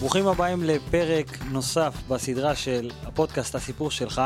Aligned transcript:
ברוכים 0.00 0.26
הבאים 0.26 0.62
לפרק 0.62 1.26
נוסף 1.52 1.94
בסדרה 2.08 2.56
של 2.56 2.90
הפודקאסט 3.02 3.54
הסיפור 3.54 3.90
שלך. 3.90 4.22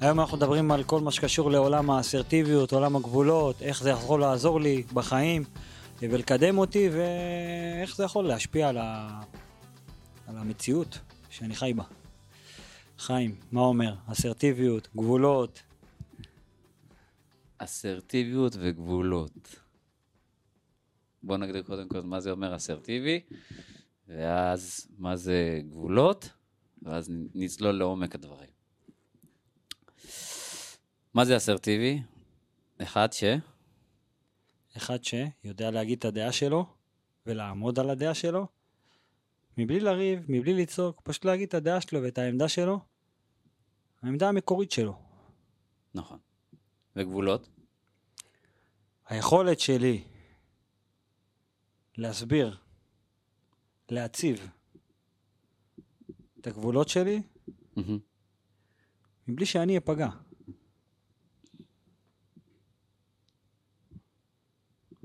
היום 0.00 0.20
אנחנו 0.20 0.36
מדברים 0.36 0.70
על 0.70 0.84
כל 0.84 1.00
מה 1.00 1.10
שקשור 1.10 1.50
לעולם 1.50 1.90
האסרטיביות, 1.90 2.72
עולם 2.72 2.96
הגבולות, 2.96 3.62
איך 3.62 3.82
זה 3.82 3.90
יכול 3.90 4.20
לעזור 4.20 4.60
לי 4.60 4.82
בחיים 4.92 5.44
ולקדם 6.00 6.58
אותי 6.58 6.88
ואיך 6.88 7.96
זה 7.96 8.04
יכול 8.04 8.24
להשפיע 8.24 8.68
על, 8.68 8.78
ה... 8.78 9.20
על 10.26 10.38
המציאות 10.38 10.98
שאני 11.30 11.54
חי 11.54 11.72
בה. 11.76 11.84
חיים, 12.98 13.34
מה 13.52 13.60
אומר? 13.60 13.94
אסרטיביות, 14.06 14.88
גבולות. 14.96 15.62
אסרטיביות 17.58 18.56
וגבולות. 18.60 19.56
בוא 21.22 21.36
נגדיר 21.36 21.62
קודם 21.62 21.88
כל 21.88 22.00
מה 22.00 22.20
זה 22.20 22.30
אומר 22.30 22.56
אסרטיבי, 22.56 23.20
ואז 24.08 24.88
מה 24.98 25.16
זה 25.16 25.60
גבולות, 25.68 26.28
ואז 26.82 27.10
נצלול 27.34 27.74
לעומק 27.74 28.14
הדברים. 28.14 28.50
מה 31.14 31.24
זה 31.24 31.36
אסרטיבי? 31.36 32.02
אחד 32.82 33.12
ש... 33.12 33.24
אחד 34.76 34.98
שיודע 35.04 35.70
להגיד 35.70 35.98
את 35.98 36.04
הדעה 36.04 36.32
שלו 36.32 36.66
ולעמוד 37.26 37.78
על 37.78 37.90
הדעה 37.90 38.14
שלו, 38.14 38.46
מבלי 39.58 39.80
לריב, 39.80 40.24
מבלי 40.28 40.54
לצעוק, 40.54 41.00
פשוט 41.04 41.24
להגיד 41.24 41.48
את 41.48 41.54
הדעה 41.54 41.80
שלו 41.80 42.02
ואת 42.02 42.18
העמדה 42.18 42.48
שלו, 42.48 42.80
העמדה 44.02 44.28
המקורית 44.28 44.70
שלו. 44.70 44.98
נכון. 45.94 46.18
וגבולות? 46.96 47.48
היכולת 49.08 49.60
שלי 49.60 50.04
להסביר, 51.96 52.56
להציב 53.90 54.50
את 56.40 56.46
הגבולות 56.46 56.88
שלי, 56.88 57.22
מהמם. 57.76 57.98
מבלי 59.28 59.46
שאני 59.46 59.78
אפגע. 59.78 60.08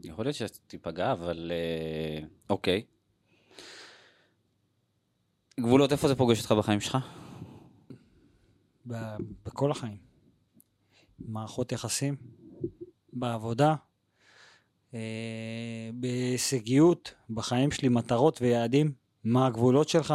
יכול 0.03 0.25
להיות 0.25 0.35
שתיפגע, 0.35 1.11
אבל 1.11 1.51
אה, 1.51 2.27
אוקיי. 2.49 2.85
גבולות, 5.59 5.91
איפה 5.91 6.07
זה 6.07 6.15
פוגש 6.15 6.39
אותך 6.39 6.51
בחיים 6.51 6.79
שלך? 6.79 6.97
ב- 8.87 9.15
בכל 9.45 9.71
החיים. 9.71 9.97
מערכות 11.19 11.71
יחסים, 11.71 12.15
בעבודה, 13.13 13.75
בהישגיות, 15.93 17.13
בחיים 17.29 17.71
שלי, 17.71 17.89
מטרות 17.89 18.41
ויעדים. 18.41 18.91
מה 19.23 19.47
הגבולות 19.47 19.89
שלך? 19.89 20.13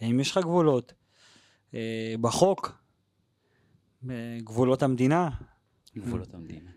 האם 0.00 0.20
יש 0.20 0.30
לך 0.30 0.38
גבולות? 0.38 0.92
אה, 1.74 2.14
בחוק? 2.20 2.82
בגבולות 4.02 4.82
המדינה? 4.82 5.30
גבולות 5.96 6.34
המדינה. 6.34 6.70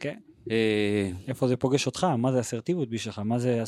כן. 0.00 0.18
אה, 0.50 1.10
איפה 1.28 1.48
זה 1.48 1.56
פוגש 1.56 1.86
אותך? 1.86 2.04
מה 2.04 2.32
זה 2.32 2.40
אסרטיביות 2.40 2.90
בשבילך? 2.90 3.18
מה 3.18 3.38
זה, 3.38 3.62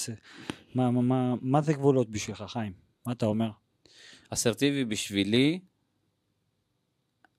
מה, 0.74 0.90
מה, 0.90 1.02
מה, 1.02 1.34
מה 1.42 1.60
זה 1.60 1.72
גבולות 1.72 2.10
בשבילך, 2.10 2.44
חיים? 2.48 2.72
מה 3.06 3.12
אתה 3.12 3.26
אומר? 3.26 3.50
אסרטיבי 4.30 4.84
בשבילי, 4.84 5.60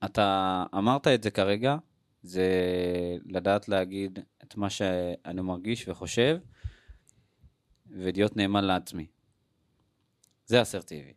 אתה 0.06 0.64
אמרת 0.78 1.08
את 1.08 1.24
זה 1.24 1.32
כרגע, 1.32 1.78
זה 2.24 2.50
לדעת 3.26 3.70
להגיד 3.70 4.20
את 4.52 4.58
מה 4.58 4.70
שאני 4.70 5.42
מרגיש 5.42 5.88
וחושב, 5.88 6.38
ולהיות 7.90 8.38
נאמן 8.38 8.64
לעצמי. 8.64 9.08
זה 10.46 10.62
אסרטיבי, 10.62 11.14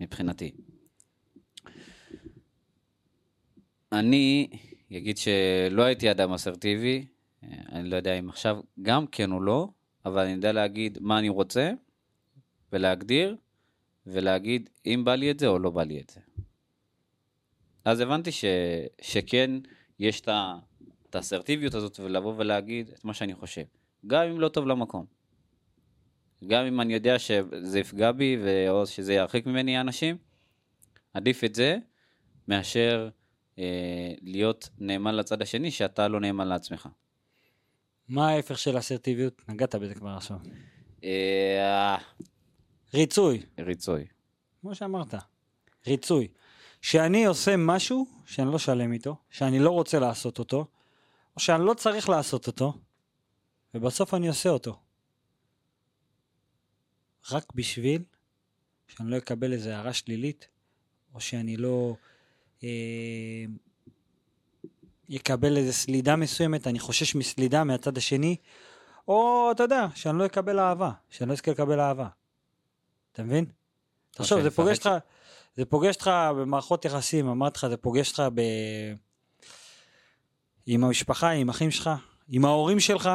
מבחינתי. 0.00 0.52
אני 3.92 4.48
אגיד 4.96 5.18
שלא 5.18 5.82
הייתי 5.82 6.10
אדם 6.10 6.32
אסרטיבי, 6.32 7.06
אני 7.42 7.90
לא 7.90 7.96
יודע 7.96 8.18
אם 8.18 8.28
עכשיו 8.28 8.60
גם 8.82 9.06
כן 9.06 9.32
או 9.32 9.40
לא, 9.40 9.68
אבל 10.04 10.22
אני 10.22 10.32
יודע 10.32 10.52
להגיד 10.52 10.98
מה 11.00 11.18
אני 11.18 11.28
רוצה, 11.28 11.72
ולהגדיר, 12.72 13.36
ולהגיד 14.06 14.70
אם 14.86 15.02
בא 15.04 15.14
לי 15.14 15.30
את 15.30 15.38
זה 15.38 15.46
או 15.46 15.58
לא 15.58 15.70
בא 15.70 15.82
לי 15.82 16.00
את 16.00 16.10
זה. 16.10 16.20
אז 17.84 18.00
הבנתי 18.00 18.32
ש, 18.32 18.44
שכן 19.02 19.50
יש 19.98 20.20
את 20.20 20.28
ה- 20.28 20.58
את 21.12 21.16
האסרטיביות 21.16 21.74
הזאת 21.74 22.00
ולבוא 22.00 22.34
ולהגיד 22.36 22.88
את 22.88 23.04
מה 23.04 23.14
שאני 23.14 23.34
חושב. 23.34 23.62
גם 24.06 24.22
אם 24.22 24.40
לא 24.40 24.48
טוב 24.48 24.66
למקום. 24.66 25.04
גם 26.46 26.64
אם 26.64 26.80
אני 26.80 26.94
יודע 26.94 27.18
שזה 27.18 27.80
יפגע 27.80 28.12
בי 28.12 28.36
או 28.68 28.86
שזה 28.86 29.14
ירחיק 29.14 29.46
ממני 29.46 29.80
אנשים, 29.80 30.16
עדיף 31.14 31.44
את 31.44 31.54
זה 31.54 31.78
מאשר 32.48 33.08
אה, 33.58 34.14
להיות 34.22 34.68
נאמן 34.78 35.14
לצד 35.14 35.42
השני 35.42 35.70
שאתה 35.70 36.08
לא 36.08 36.20
נאמן 36.20 36.48
לעצמך. 36.48 36.88
מה 38.08 38.28
ההפך 38.28 38.58
של 38.58 38.78
אסרטיביות? 38.78 39.42
נגעת 39.48 39.74
בזה 39.74 39.94
כבר 39.94 40.10
עכשיו. 40.10 40.36
אה, 41.04 41.96
ריצוי. 42.94 43.42
ריצוי. 43.58 44.06
כמו 44.60 44.74
שאמרת, 44.74 45.14
ריצוי. 45.86 46.28
שאני 46.82 47.24
עושה 47.24 47.56
משהו 47.56 48.06
שאני 48.26 48.52
לא 48.52 48.58
שלם 48.58 48.92
איתו, 48.92 49.16
שאני 49.30 49.58
לא 49.58 49.70
רוצה 49.70 49.98
לעשות 49.98 50.38
אותו, 50.38 50.66
או 51.36 51.40
שאני 51.40 51.64
לא 51.64 51.74
צריך 51.74 52.08
לעשות 52.08 52.46
אותו, 52.46 52.78
ובסוף 53.74 54.14
אני 54.14 54.28
עושה 54.28 54.48
אותו. 54.48 54.76
רק 57.30 57.52
בשביל 57.54 58.02
שאני 58.88 59.10
לא 59.10 59.16
אקבל 59.16 59.52
איזו 59.52 59.70
הערה 59.70 59.92
שלילית, 59.92 60.48
או 61.14 61.20
שאני 61.20 61.56
לא 61.56 61.96
אה, 62.64 63.44
יקבל 65.08 65.56
איזו 65.56 65.72
סלידה 65.72 66.16
מסוימת, 66.16 66.66
אני 66.66 66.78
חושש 66.78 67.14
מסלידה 67.14 67.64
מהצד 67.64 67.96
השני, 67.96 68.36
או 69.08 69.48
אתה 69.52 69.62
יודע, 69.62 69.86
שאני 69.94 70.18
לא 70.18 70.26
אקבל 70.26 70.58
אהבה, 70.58 70.90
שאני 71.10 71.28
לא 71.28 71.34
אזכה 71.34 71.50
לקבל 71.50 71.80
אהבה. 71.80 72.08
אתה 73.12 73.22
מבין? 73.22 73.44
תחשוב, 74.10 74.42
זה 74.42 74.50
פוגש 74.50 74.78
אותך, 74.78 74.90
זה 75.56 75.64
פוגש 75.64 75.94
אותך 75.94 76.10
במערכות 76.36 76.84
יחסים, 76.84 77.28
אמרתי 77.28 77.58
לך, 77.58 77.66
זה 77.66 77.76
פוגש 77.76 78.10
אותך 78.10 78.22
ב... 78.34 78.40
עם 80.66 80.84
המשפחה, 80.84 81.30
עם 81.30 81.48
אחים 81.48 81.70
שלך, 81.70 81.90
עם 82.28 82.44
ההורים 82.44 82.80
שלך. 82.80 83.10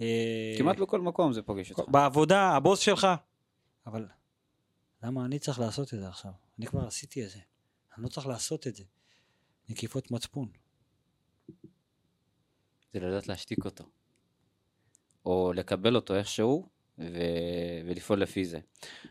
אה, 0.00 0.54
כמעט 0.58 0.76
בכל 0.76 1.00
מקום 1.00 1.32
זה 1.32 1.42
פוגש 1.42 1.70
אותך. 1.70 1.90
בעבודה, 1.90 2.56
הבוס 2.56 2.80
שלך. 2.80 3.06
אבל 3.86 4.06
למה 5.02 5.24
אני 5.24 5.38
צריך 5.38 5.58
לעשות 5.58 5.94
את 5.94 5.98
זה 5.98 6.08
עכשיו? 6.08 6.32
אני 6.58 6.66
כבר 6.66 6.86
עשיתי 6.86 7.24
את 7.24 7.30
זה. 7.30 7.38
אני 7.96 8.04
לא 8.04 8.08
צריך 8.08 8.26
לעשות 8.26 8.66
את 8.66 8.74
זה. 8.76 8.84
נקיפות 9.68 10.10
מצפון. 10.10 10.48
זה 12.92 13.00
לדעת 13.00 13.28
להשתיק 13.28 13.64
אותו. 13.64 13.84
או 15.26 15.52
לקבל 15.52 15.96
אותו 15.96 16.14
איכשהו 16.14 16.68
ו... 16.98 17.18
ולפעול 17.86 18.22
לפי 18.22 18.44
זה. 18.44 18.60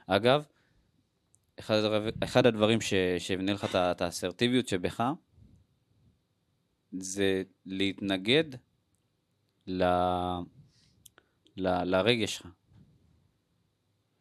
אגב, 0.07 0.43
אחד, 1.59 1.75
הדבר... 1.75 2.09
אחד 2.23 2.45
הדברים 2.45 2.81
ש... 2.81 2.93
שיבנה 3.19 3.53
לך 3.53 3.75
את 3.75 4.01
האסרטיביות 4.01 4.67
שבך, 4.67 5.03
זה 6.91 7.43
להתנגד 7.65 8.43
ל... 9.67 9.83
ל... 11.57 11.83
לרגש 11.83 12.35
שלך. 12.35 12.47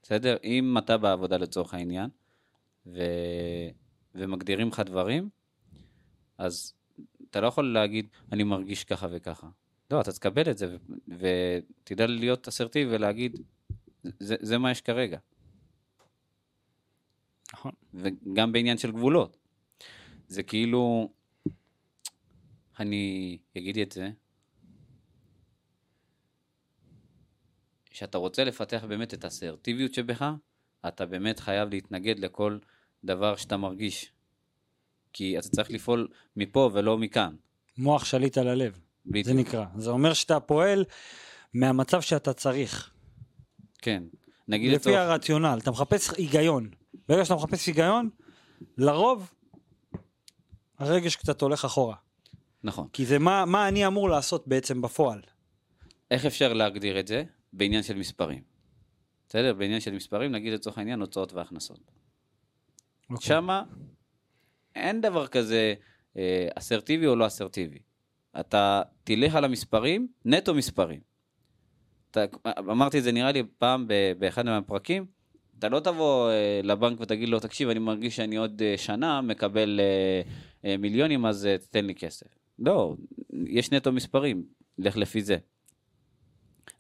בסדר? 0.03 0.37
אם 0.45 0.79
אתה 0.79 0.99
בעבודה 0.99 1.37
לצורך 1.37 1.75
העניין, 1.75 2.11
ו... 2.87 3.01
ומגדירים 4.15 4.69
לך 4.69 4.81
דברים, 4.81 5.29
אז 6.39 6.75
אתה 7.31 7.41
לא 7.41 7.47
יכול 7.47 7.73
להגיד, 7.73 8.09
אני 8.33 8.43
מרגיש 8.43 8.85
ככה 8.85 9.07
וככה. 9.11 9.49
לא, 9.91 10.01
אתה 10.01 10.13
תקבל 10.13 10.51
את 10.51 10.59
זה, 10.59 10.77
ו- 10.77 11.59
ותדע 11.83 12.07
להיות 12.07 12.49
אסרטיבי 12.49 12.95
ולהגיד, 12.95 13.41
זה, 14.03 14.37
זה 14.41 14.59
מה 14.59 14.71
יש 14.71 14.81
כרגע. 14.81 15.19
נכון. 17.53 17.73
וגם 17.95 18.53
בעניין 18.53 18.79
של 18.79 18.93
גבולות. 18.93 19.37
זה 20.29 20.43
כאילו, 20.43 21.11
אני 22.81 23.39
אגיד 23.57 23.79
את 23.79 23.93
זה, 23.93 24.11
שאתה 27.91 28.19
רוצה 28.19 28.45
לפתח 28.45 28.85
באמת 28.89 29.15
את 29.15 29.25
האסרטיביות 29.25 29.95
שבך, 29.95 30.33
אתה 30.89 31.07
באמת 31.07 31.41
חייב 31.41 31.69
להתנגד 31.69 32.19
לכל 32.19 32.59
דבר 33.05 33.37
שאתה 33.37 33.57
מרגיש. 33.57 34.13
כי 35.13 35.39
אתה 35.39 35.49
צריך 35.49 35.71
לפעול 35.71 36.09
מפה 36.37 36.71
ולא 36.73 36.99
מכאן. 36.99 37.35
מוח 37.79 38.05
שליט 38.05 38.39
על 38.39 38.49
הלב, 38.49 38.73
זה 38.73 38.81
בדיוק. 39.07 39.37
נקרא. 39.37 39.65
זה 39.77 39.91
אומר 39.91 40.13
שאתה 40.13 40.41
פועל 40.41 40.85
מהמצב 41.55 42.01
שאתה 42.01 42.33
צריך. 42.33 42.91
כן. 43.79 44.03
נגיד 44.49 44.73
לפי 44.73 44.77
לצורך... 44.77 44.97
הרציונל, 44.97 45.59
אתה 45.63 45.71
מחפש 45.71 46.11
היגיון. 46.11 46.71
ברגע 47.09 47.25
שאתה 47.25 47.35
מחפש 47.35 47.67
היגיון, 47.67 48.11
לרוב 48.79 49.35
הרגש 50.79 51.17
קצת 51.17 51.43
הולך 51.43 51.65
אחורה. 51.65 51.97
נכון. 52.65 52.89
כי 52.93 53.07
זה 53.07 53.19
מה, 53.19 53.45
מה 53.45 53.69
אני 53.69 53.87
אמור 53.87 54.11
לעשות 54.11 54.49
בעצם 54.49 54.83
בפועל. 54.83 55.21
איך 56.11 56.27
אפשר 56.27 56.53
להגדיר 56.53 57.01
את 57.01 57.07
זה? 57.07 57.25
בעניין 57.53 57.83
של 57.83 57.97
מספרים. 57.97 58.43
בסדר? 59.29 59.55
בעניין 59.55 59.81
של 59.81 59.93
מספרים, 59.93 60.33
נגיד 60.33 60.53
לצורך 60.53 60.79
העניין 60.79 61.01
הוצאות 61.01 61.33
והכנסות. 61.33 61.91
אוקיי. 63.11 63.27
שמה 63.27 63.63
אין 64.75 65.01
דבר 65.01 65.27
כזה 65.27 65.75
אה, 66.17 66.49
אסרטיבי 66.55 67.07
או 67.07 67.17
לא 67.17 67.27
אסרטיבי. 67.27 67.79
אתה 68.41 68.83
תלך 69.05 69.35
על 69.35 69.45
המספרים, 69.45 70.09
נטו 70.25 70.55
מספרים. 70.55 71.01
אתה, 72.11 72.25
אמרתי 72.59 72.99
את 72.99 73.03
זה 73.03 73.13
נראה 73.13 73.33
לי 73.33 73.43
פעם 73.59 73.89
ב- 73.89 74.13
באחד 74.19 74.45
מהפרקים, 74.45 75.07
אתה 75.59 75.69
לא 75.69 75.81
תבוא 75.81 76.31
אה, 76.31 76.61
לבנק 76.65 77.01
ותגיד 77.01 77.29
לו, 77.29 77.41
תקשיב, 77.41 77.69
אני 77.69 77.79
מרגיש 77.79 78.17
שאני 78.17 78.37
עוד 78.37 78.63
אה, 78.63 78.75
שנה 78.77 79.21
מקבל 79.21 79.81
אה, 79.81 80.23
אה, 80.65 80.77
מיליונים, 80.77 81.27
אז 81.27 81.47
אה, 81.47 81.59
תתן 81.59 81.85
לי 81.85 81.95
כסף. 81.95 82.27
לא, 82.59 82.97
יש 83.47 83.71
נטו 83.73 83.93
מספרים, 83.93 84.47
לך 84.79 84.97
לפי 84.97 85.23
זה. 85.23 85.37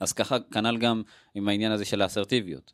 אז 0.00 0.12
ככה, 0.12 0.36
כנ"ל 0.40 0.78
גם 0.78 1.02
עם 1.34 1.48
העניין 1.48 1.72
הזה 1.72 1.84
של 1.84 2.02
האסרטיביות. 2.02 2.72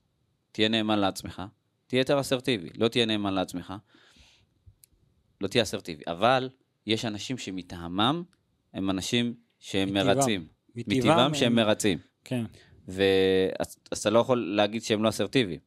תהיה 0.53 0.69
נאמן 0.69 0.99
לעצמך, 0.99 1.43
תהיה 1.87 2.01
יותר 2.01 2.21
אסרטיבי. 2.21 2.69
לא 2.77 2.89
תהיה 2.89 3.07
נאמן 3.07 3.35
לעצמך, 3.35 3.73
לא 5.41 5.49
תהיה 5.49 5.63
אסרטיבי. 5.63 6.03
אבל 6.07 6.51
יש 6.87 7.05
אנשים 7.05 7.39
שמטעמם 7.39 8.23
הם 8.75 8.91
אנשים 8.91 9.35
שהם 9.61 9.89
מטבעם. 9.89 10.07
מרצים. 10.07 10.47
מטבעם 10.75 10.99
מטבעם 10.99 11.35
שהם 11.35 11.59
הם- 11.59 11.67
מרצים. 11.67 11.99
כן. 12.25 12.45
ואז 12.89 13.77
אז 13.91 13.99
אתה 13.99 14.11
לא 14.11 14.19
יכול 14.19 14.55
להגיד 14.57 14.83
שהם 14.83 15.03
לא 15.03 15.09
אסרטיביים. 15.09 15.61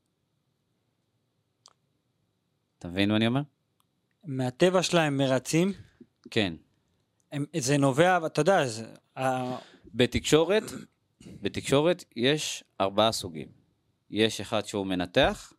אתה 2.79 2.87
מבין 2.87 3.09
מה 3.09 3.15
אני 3.17 3.27
אומר? 3.27 3.41
מהטבע 4.23 4.83
שלהם 4.83 5.17
מרצים, 5.17 5.73
כן. 6.31 6.53
זה 7.57 7.77
נובע, 7.77 8.25
אתה 8.25 8.41
יודע, 8.41 8.67
זה, 8.67 8.85
בתקשורת, 9.93 10.63
בתקשורת 11.41 12.03
יש 12.15 12.63
ארבעה 12.81 13.11
סוגים. 13.11 13.47
יש 14.09 14.41
אחד 14.41 14.65
שהוא 14.65 14.85
מנתח, 14.85 15.53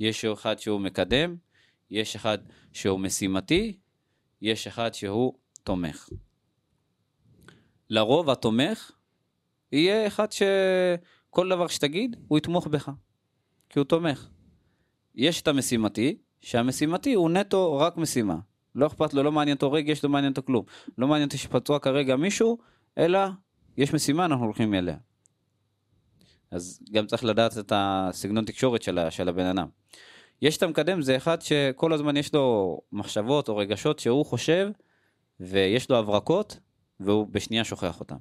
יש 0.00 0.24
אחד 0.24 0.58
שהוא 0.58 0.80
מקדם, 0.80 1.36
יש 1.90 2.16
אחד 2.16 2.38
שהוא 2.72 3.00
משימתי, 3.00 3.78
יש 4.42 4.66
אחד 4.66 4.94
שהוא 4.94 5.34
תומך. 5.64 6.08
לרוב 7.90 8.30
התומך 8.30 8.92
יהיה 9.72 10.06
אחד 10.06 10.26
שכל 10.32 11.48
דבר 11.48 11.66
שתגיד, 11.66 12.16
הוא 12.28 12.38
יתמוך 12.38 12.66
בך, 12.66 12.90
כי 13.68 13.78
הוא 13.78 13.86
תומך. 13.86 14.28
יש 15.14 15.42
את 15.42 15.48
המשימתי, 15.48 16.18
שהמשימתי 16.40 17.14
הוא 17.14 17.30
נטו 17.30 17.78
רק 17.78 17.96
משימה. 17.96 18.36
לא 18.74 18.86
אכפת 18.86 19.14
לו, 19.14 19.22
לא 19.22 19.32
מעניין 19.32 19.54
אותו 19.54 19.72
רגש, 19.72 20.04
לא 20.04 20.10
מעניין 20.10 20.32
אותו 20.32 20.42
כלום. 20.42 20.64
לא 20.98 21.08
מעניין 21.08 21.26
אותי 21.26 21.38
שפצוע 21.38 21.78
כרגע 21.78 22.16
מישהו, 22.16 22.58
אלא 22.98 23.18
יש 23.76 23.94
משימה, 23.94 24.24
אנחנו 24.24 24.44
הולכים 24.44 24.74
אליה. 24.74 24.96
אז 26.50 26.80
גם 26.92 27.06
צריך 27.06 27.24
לדעת 27.24 27.58
את 27.58 27.72
הסגנון 27.74 28.44
תקשורת 28.44 28.82
של, 28.82 28.98
של 29.10 29.28
הבן 29.28 29.46
אדם. 29.46 29.68
יש 30.42 30.56
את 30.56 30.62
המקדם, 30.62 31.02
זה 31.02 31.16
אחד 31.16 31.42
שכל 31.42 31.92
הזמן 31.92 32.16
יש 32.16 32.34
לו 32.34 32.78
מחשבות 32.92 33.48
או 33.48 33.56
רגשות 33.56 33.98
שהוא 33.98 34.26
חושב, 34.26 34.70
ויש 35.40 35.90
לו 35.90 35.98
הברקות, 35.98 36.58
והוא 37.00 37.26
בשנייה 37.30 37.64
שוכח 37.64 38.00
אותם. 38.00 38.16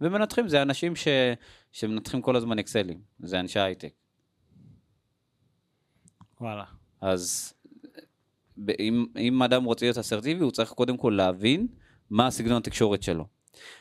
ומנתחים 0.00 0.48
זה 0.48 0.62
אנשים 0.62 0.96
ש... 0.96 1.08
שמנתחים 1.72 2.22
כל 2.22 2.36
הזמן 2.36 2.58
אקסלים, 2.58 3.00
זה 3.20 3.40
אנשי 3.40 3.60
הייטק. 3.60 3.92
וואלה. 6.40 6.64
אז 7.00 7.54
אם, 8.80 9.06
אם 9.18 9.42
אדם 9.42 9.64
רוצה 9.64 9.86
להיות 9.86 9.98
אסרטיבי, 9.98 10.44
הוא 10.44 10.50
צריך 10.50 10.70
קודם 10.70 10.96
כל 10.96 11.14
להבין 11.16 11.66
מה 12.10 12.26
הסגנון 12.26 12.56
התקשורת 12.56 13.02
שלו. 13.02 13.24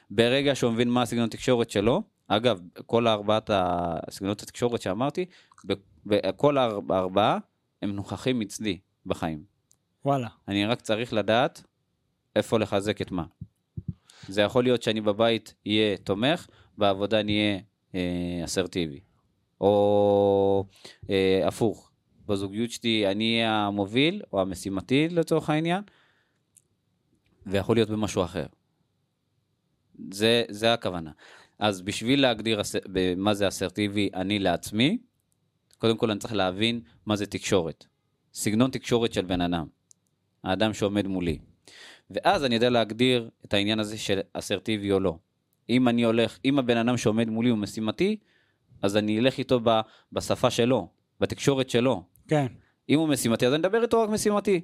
ברגע 0.10 0.56
שהוא 0.56 0.72
מבין 0.72 0.90
מה 0.90 1.02
הסגנון 1.02 1.26
התקשורת 1.26 1.70
שלו, 1.70 2.04
אגב, 2.28 2.62
כל 2.86 3.08
ארבעת 3.08 3.50
הסגנונות 3.54 4.42
התקשורת 4.42 4.82
שאמרתי, 4.82 5.26
כל 6.36 6.58
האר- 6.58 6.80
הארבעה 6.90 7.38
הם 7.82 7.92
נוכחים 7.92 8.42
אצלי 8.42 8.80
בחיים. 9.06 9.44
וואלה. 10.06 10.28
אני 10.48 10.66
רק 10.66 10.82
צריך 10.82 11.14
לדעת 11.14 11.64
איפה 12.36 12.60
לחזק 12.60 13.02
את 13.02 13.12
מה. 13.12 13.24
זה 14.28 14.42
יכול 14.42 14.64
להיות 14.64 14.84
שאני 14.84 15.02
בבית 15.02 15.54
אהיה 15.68 15.98
תומך, 15.98 16.48
בעבודה 16.78 17.24
נהיה 17.24 17.60
אה, 17.96 18.42
אסרטיבי. 18.46 19.00
או 19.62 20.66
אה, 21.10 21.42
הפוך, 21.48 21.91
בזוגיות 22.28 22.72
שלי 22.72 23.12
אני 23.12 23.44
המוביל 23.44 24.22
או 24.34 24.42
המשימתי 24.42 25.10
לצורך 25.10 25.50
העניין, 25.50 25.82
ויכול 27.46 27.76
להיות 27.76 27.90
במשהו 27.90 28.24
אחר. 28.24 28.46
זה, 30.12 30.44
זה 30.50 30.74
הכוונה. 30.74 31.12
אז 31.60 31.82
בשביל 31.82 32.22
להגדיר 32.22 32.62
מה 33.18 33.34
זה 33.34 33.48
אסרטיבי 33.48 34.10
אני 34.14 34.40
לעצמי, 34.40 34.98
קודם 35.78 35.98
כל 35.98 36.12
אני 36.12 36.20
צריך 36.20 36.34
להבין 36.34 36.82
מה 37.06 37.16
זה 37.16 37.26
תקשורת. 37.26 37.86
סגנון 38.34 38.72
תקשורת 38.72 39.14
של 39.14 39.26
בן 39.26 39.42
אדם. 39.42 39.68
האדם 40.44 40.74
שעומד 40.74 41.08
מולי. 41.08 41.40
ואז 42.12 42.46
אני 42.46 42.56
יודע 42.56 42.70
להגדיר 42.70 43.30
את 43.46 43.54
העניין 43.54 43.80
הזה 43.80 43.98
של 43.98 44.20
אסרטיבי 44.34 44.92
או 44.92 45.00
לא. 45.00 45.18
אם 45.70 45.88
אני 45.88 46.04
הולך, 46.04 46.40
אם 46.46 46.60
הבן 46.60 46.78
אדם 46.78 46.98
שעומד 46.98 47.30
מולי 47.30 47.50
הוא 47.50 47.58
משימתי, 47.58 48.18
אז 48.82 48.98
אני 48.98 49.20
אלך 49.20 49.38
איתו 49.38 49.60
ב, 49.64 49.70
בשפה 50.12 50.50
שלו, 50.50 50.90
בתקשורת 51.20 51.70
שלו. 51.70 52.04
כן. 52.32 52.48
אם 52.90 53.00
הוא 53.00 53.08
משימתי, 53.08 53.48
אז 53.48 53.54
אני 53.54 53.62
אדבר 53.62 53.82
איתו 53.82 54.02
רק 54.02 54.10
משימתי. 54.10 54.62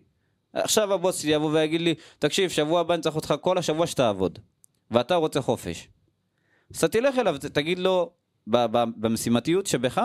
עכשיו 0.53 0.93
הבוס 0.93 1.21
שלי 1.21 1.31
יבוא 1.31 1.51
ויגיד 1.51 1.81
לי, 1.81 1.95
תקשיב, 2.19 2.49
שבוע 2.49 2.79
הבא 2.79 2.93
אני 2.93 3.01
צריך 3.03 3.15
אותך 3.15 3.33
כל 3.41 3.57
השבוע 3.57 3.87
שתעבוד, 3.87 4.39
ואתה 4.91 5.15
רוצה 5.15 5.41
חופש. 5.41 5.87
אז 6.71 6.77
אתה 6.77 6.87
תלך 6.87 7.17
אליו, 7.17 7.35
תגיד 7.53 7.79
לו, 7.79 8.11
במשימתיות 8.47 9.65
שבך, 9.65 10.01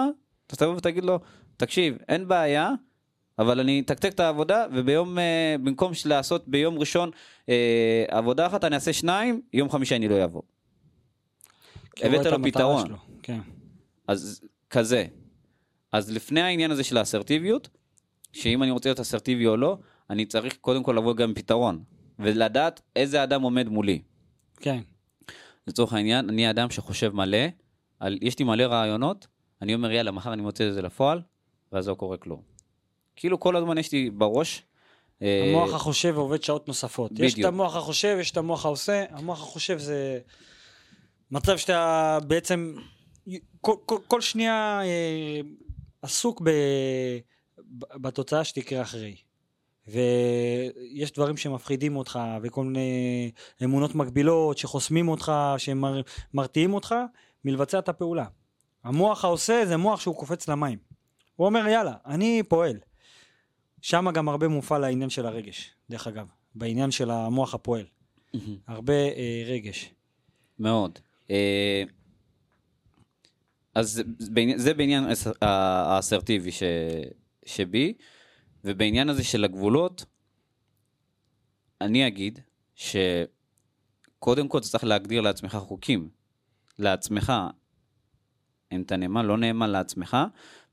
אתה 0.47 0.56
תבוא 0.56 0.76
ותגיד 0.76 1.05
לו, 1.05 1.20
תקשיב, 1.56 1.97
אין 2.09 2.29
בעיה, 2.29 2.70
אבל 3.38 3.61
אני 3.61 3.81
אתקתק 3.81 4.12
את 4.12 4.20
העבודה, 4.20 4.67
וביום, 4.73 5.19
אה, 5.19 5.56
במקום 5.65 5.93
לעשות 6.06 6.49
ביום 6.49 6.79
ראשון 6.79 7.11
אה, 7.49 8.05
עבודה 8.08 8.47
אחת, 8.47 8.65
אני 8.65 8.75
אעשה 8.75 8.93
שניים, 8.93 9.43
יום 9.53 9.70
חמישי 9.70 9.97
אני 9.97 10.08
לא 10.08 10.25
אבוא. 10.25 10.43
הבאת 12.03 12.26
את 12.26 12.32
לו 12.32 12.43
פתרון. 12.43 12.87
שלו. 12.87 12.97
כן. 13.23 13.41
אז 14.08 14.41
כזה. 14.70 15.06
אז 15.93 16.11
לפני 16.11 16.41
העניין 16.41 16.71
הזה 16.71 16.85
של 16.85 16.97
האסרטיביות, 16.97 17.69
שאם 18.33 18.62
אני 18.62 18.71
רוצה 18.71 18.89
להיות 18.89 19.00
אסרטיבי 19.00 19.47
או 19.47 19.56
לא, 19.56 19.79
אני 20.11 20.27
צריך 20.27 20.56
קודם 20.56 20.83
כל 20.83 20.93
לבוא 20.93 21.15
גם 21.15 21.29
עם 21.29 21.35
פתרון, 21.35 21.83
ולדעת 22.19 22.81
איזה 22.97 23.23
אדם 23.23 23.43
עומד 23.43 23.69
מולי. 23.69 24.03
כן. 24.56 24.81
לצורך 25.67 25.93
העניין, 25.93 26.29
אני 26.29 26.51
אדם 26.51 26.70
שחושב 26.70 27.15
מלא, 27.15 27.39
על, 28.01 28.19
יש 28.22 28.39
לי 28.39 28.44
מלא 28.44 28.63
רעיונות, 28.63 29.27
אני 29.63 29.75
אומר 29.75 29.91
יאללה, 29.91 30.11
מחר 30.11 30.32
אני 30.32 30.43
מוצא 30.43 30.69
את 30.69 30.75
זה 30.75 30.82
לפועל, 30.82 31.20
ואז 31.72 31.89
לא 31.89 31.94
קורה 31.94 32.17
כלום. 32.17 32.41
כאילו 33.17 33.41
כל 33.41 33.56
הזמן 33.56 33.79
יש 33.79 33.93
לי 33.93 34.11
בראש... 34.11 34.63
אה, 35.22 35.44
המוח 35.49 35.75
החושב 35.75 36.17
עובד 36.17 36.43
שעות 36.43 36.69
נוספות. 36.69 37.11
יש 37.19 37.32
את 37.32 37.39
בדיוק. 37.39 37.49
המוח 37.49 37.77
החושב, 37.77 38.17
יש 38.20 38.31
את 38.31 38.37
המוח 38.37 38.67
העושה. 38.67 39.05
המוח 39.11 39.43
החושב 39.43 39.79
זה 39.79 40.20
מצב 41.31 41.56
שאתה 41.56 42.19
בעצם 42.27 42.75
כל, 43.61 43.75
כל, 43.87 43.99
כל 44.06 44.20
שנייה 44.20 44.81
אה, 44.84 45.41
עסוק 46.03 46.43
ב, 46.44 46.51
בתוצאה 47.79 48.44
שתקרה 48.44 48.82
אחרי. 48.82 49.17
ויש 49.89 51.13
דברים 51.13 51.37
שמפחידים 51.37 51.97
אותך, 51.97 52.19
וכל 52.43 52.65
מיני 52.65 53.31
אמונות 53.65 53.94
מגבילות 53.94 54.59
שחוסמים 54.59 55.09
אותך, 55.09 55.32
שמרתיעים 55.59 56.75
אותך 56.75 56.94
מלבצע 57.44 57.79
את 57.79 57.89
הפעולה. 57.89 58.25
המוח 58.85 59.25
העושה 59.25 59.67
זה 59.67 59.77
מוח 59.77 60.01
שהוא 60.01 60.17
קופץ 60.17 60.49
למים. 60.49 60.79
הוא 61.37 61.47
אומר 61.47 61.67
יאללה, 61.67 61.94
אני 62.06 62.43
פועל. 62.49 62.79
שם 63.81 64.11
גם 64.15 64.29
הרבה 64.29 64.49
מופעל 64.49 64.85
העניין 64.85 65.11
של 65.11 65.27
הרגש, 65.27 65.71
דרך 65.91 66.06
אגב, 66.06 66.27
בעניין 66.55 66.91
של 66.91 67.11
המוח 67.11 67.55
הפועל. 67.55 67.85
הרבה 68.67 68.93
אה, 68.93 69.43
רגש. 69.47 69.91
מאוד. 70.59 70.99
אה, 71.31 71.82
אז 73.74 74.02
זה- 74.19 74.74
בעניין- 74.74 75.06
האסרטיבי 75.43 76.52
ש, 76.52 76.62
שבי, 77.44 77.94
ובעניין 78.64 79.08
הזה 79.08 79.24
של 79.24 79.44
הגבולות, 79.44 80.05
אני 81.81 82.06
אגיד 82.06 82.38
שקודם 82.74 84.48
כל 84.48 84.58
אתה 84.58 84.67
צריך 84.67 84.84
להגדיר 84.84 85.20
לעצמך 85.20 85.56
חוקים. 85.56 86.08
לעצמך, 86.79 87.32
אם 88.72 88.82
אתה 88.82 88.96
נאמן, 88.96 89.26
לא 89.26 89.38
נאמן 89.38 89.70
לעצמך, 89.70 90.17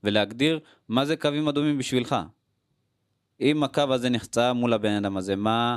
ולהגדיר 0.04 0.60
מה 0.88 1.04
זה 1.06 1.16
קווים 1.16 1.48
אדומים 1.48 1.78
בשבילך. 1.78 2.16
אם 3.40 3.62
הקו 3.62 3.82
הזה 3.90 4.10
נחצה 4.10 4.52
מול 4.52 4.72
הבן 4.72 4.92
אדם 4.92 5.16
הזה, 5.16 5.36
מה, 5.36 5.76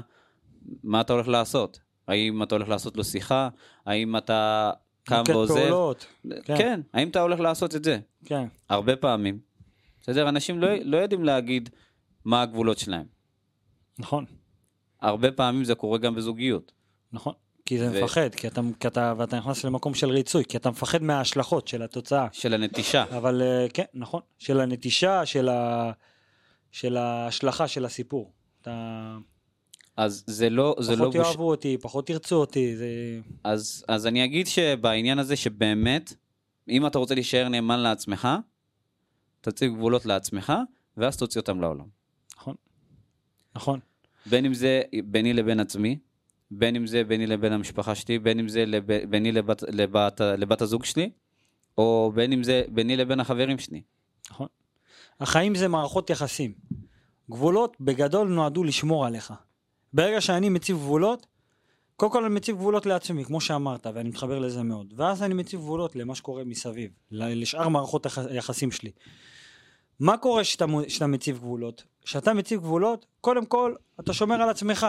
מה 0.84 1.02
אתה 1.02 1.14
הולך 1.14 1.28
לעשות? 1.28 1.80
האם 2.08 2.44
אתה 2.44 2.56
הולך 2.56 2.70
לעשות 2.70 2.98
לו 2.98 3.04
שיחה? 3.04 3.50
האם 3.86 4.18
אתה 4.18 4.72
קם 5.04 5.24
ועוזב? 5.28 5.94
כן. 6.30 6.36
כן. 6.46 6.58
כן, 6.58 6.82
האם 6.94 7.10
אתה 7.10 7.22
הולך 7.22 7.40
לעשות 7.40 7.76
את 7.76 7.84
זה? 7.84 8.00
כן, 8.26 8.48
הרבה 8.70 8.96
פעמים. 8.96 9.40
בסדר? 10.02 10.30
אנשים 10.30 10.62
לא, 10.62 10.68
לא 10.84 10.98
יודעים 10.98 11.24
להגיד 11.24 11.70
מה 12.26 12.42
הגבולות 12.42 12.78
שלהם. 12.78 13.06
נכון, 14.00 14.26
הרבה 15.02 15.32
פעמים 15.32 15.64
זה 15.64 15.76
קורה 15.76 15.98
גם 15.98 16.16
בזוגיות. 16.16 16.72
נכון. 17.12 17.34
כי 17.66 17.80
זה 17.80 17.92
ו- 17.92 18.04
מפחד, 18.04 18.36
כי 18.36 18.48
אתה, 18.48 18.62
כי 18.80 18.88
אתה, 18.88 19.14
ואתה 19.18 19.38
נכנס 19.38 19.64
למקום 19.64 19.94
של 19.94 20.10
ריצוי, 20.10 20.46
כי 20.46 20.58
אתה 20.58 20.70
מפחד 20.70 21.04
מההשלכות 21.04 21.68
של 21.68 21.82
התוצאה. 21.82 22.28
של 22.32 22.54
הנטישה. 22.54 23.04
אבל 23.18 23.42
אה, 23.42 23.66
כן, 23.74 23.84
נכון, 23.94 24.22
של 24.38 24.60
הנטישה, 24.60 25.26
של, 25.26 25.50
ה, 25.50 25.92
של 26.72 26.98
ההשלכה 26.98 27.68
של 27.68 27.86
הסיפור. 27.86 28.34
אתה 28.62 29.18
אז 29.98 30.24
זה 30.28 30.50
לא, 30.50 30.76
זה 30.80 30.96
לא 30.96 30.98
פחות 30.98 31.16
בוש... 31.16 31.28
יאהבו 31.28 31.50
אותי, 31.50 31.78
פחות 31.82 32.10
ירצו 32.10 32.36
אותי, 32.36 32.78
זה... 32.78 32.88
אז, 33.44 33.86
אז 33.88 34.08
אני 34.08 34.26
אגיד 34.26 34.48
שבעניין 34.48 35.20
הזה 35.20 35.36
שבאמת, 35.36 36.14
אם 36.70 36.88
אתה 36.88 36.98
רוצה 36.98 37.16
להישאר 37.16 37.50
נאמן 37.50 37.80
לעצמך, 37.80 38.28
תציב 39.42 39.74
גבולות 39.74 40.06
לעצמך, 40.06 40.54
ואז 40.98 41.18
תוציא 41.18 41.42
אותם 41.42 41.62
לעולם. 41.62 41.86
נכון. 42.38 42.56
נכון. 43.56 43.80
בין 44.26 44.46
אם 44.46 44.54
זה 44.54 44.82
ביני 45.06 45.34
לבין 45.34 45.60
עצמי, 45.60 45.98
בין 46.52 46.76
אם 46.76 46.88
זה 46.88 47.04
ביני 47.04 47.28
לבין 47.28 47.54
המשפחה 47.54 47.96
שלי, 47.96 48.20
בין 48.20 48.40
אם 48.40 48.48
זה 48.48 48.66
לב, 48.66 48.88
ביני 49.10 49.32
לבת, 49.32 49.64
לבת, 49.68 50.22
לבת 50.22 50.62
הזוג 50.62 50.86
שלי, 50.86 51.10
או 51.78 52.12
בין 52.16 52.34
אם 52.34 52.44
זה 52.44 52.64
ביני 52.70 52.98
לבין 52.98 53.20
החברים 53.20 53.60
שלי. 53.60 53.82
נכון. 54.32 54.48
החיים 55.20 55.56
זה 55.56 55.68
מערכות 55.68 56.10
יחסים. 56.10 56.54
גבולות 57.30 57.78
בגדול 57.80 58.28
נועדו 58.28 58.64
לשמור 58.64 59.06
עליך. 59.06 59.34
ברגע 59.94 60.22
שאני 60.22 60.50
מציב 60.50 60.78
גבולות, 60.78 61.28
קודם 61.96 62.12
כל 62.12 62.26
אני 62.26 62.36
מציב 62.36 62.56
גבולות 62.56 62.86
לעצמי, 62.86 63.26
כמו 63.26 63.42
שאמרת, 63.42 63.88
ואני 63.94 64.10
מתחבר 64.10 64.40
לזה 64.40 64.64
מאוד. 64.64 64.94
ואז 64.98 65.24
אני 65.24 65.34
מציב 65.34 65.60
גבולות 65.60 65.96
למה 65.96 66.16
שקורה 66.16 66.44
מסביב, 66.44 66.92
לשאר 67.12 67.70
מערכות 67.70 68.06
היח- 68.06 68.18
היחסים 68.30 68.72
שלי. 68.72 68.92
מה 70.00 70.18
קורה 70.18 70.42
כשאתה 70.88 71.08
מציב 71.08 71.38
גבולות? 71.38 71.84
כשאתה 72.02 72.34
מציב 72.34 72.60
גבולות, 72.60 73.06
קודם 73.22 73.46
כל, 73.46 73.76
אתה 74.00 74.14
שומר 74.14 74.42
על 74.42 74.50
עצמך. 74.50 74.88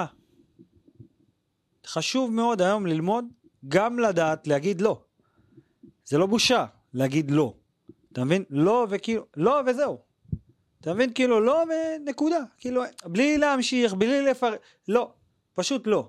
חשוב 1.87 2.33
מאוד 2.33 2.63
היום 2.63 2.87
ללמוד 2.87 3.25
גם 3.69 3.99
לדעת 3.99 4.47
להגיד 4.47 4.81
לא. 4.81 5.01
זה 6.05 6.19
לא 6.19 6.27
בושה 6.27 6.67
להגיד 6.95 7.31
לא. 7.31 7.55
אתה 8.13 8.25
מבין? 8.25 8.45
לא 8.51 8.87
וכאילו, 8.91 9.25
לא 9.37 9.61
וזהו. 9.67 9.99
אתה 10.85 10.95
מבין? 10.95 11.13
כאילו 11.15 11.41
לא 11.41 11.65
ונקודה. 11.69 12.39
כאילו, 12.59 12.83
בלי 13.05 13.39
להמשיך, 13.39 13.95
בלי 13.95 14.23
לפר... 14.23 14.55
לא. 14.89 15.13
פשוט 15.55 15.87
לא. 15.87 16.09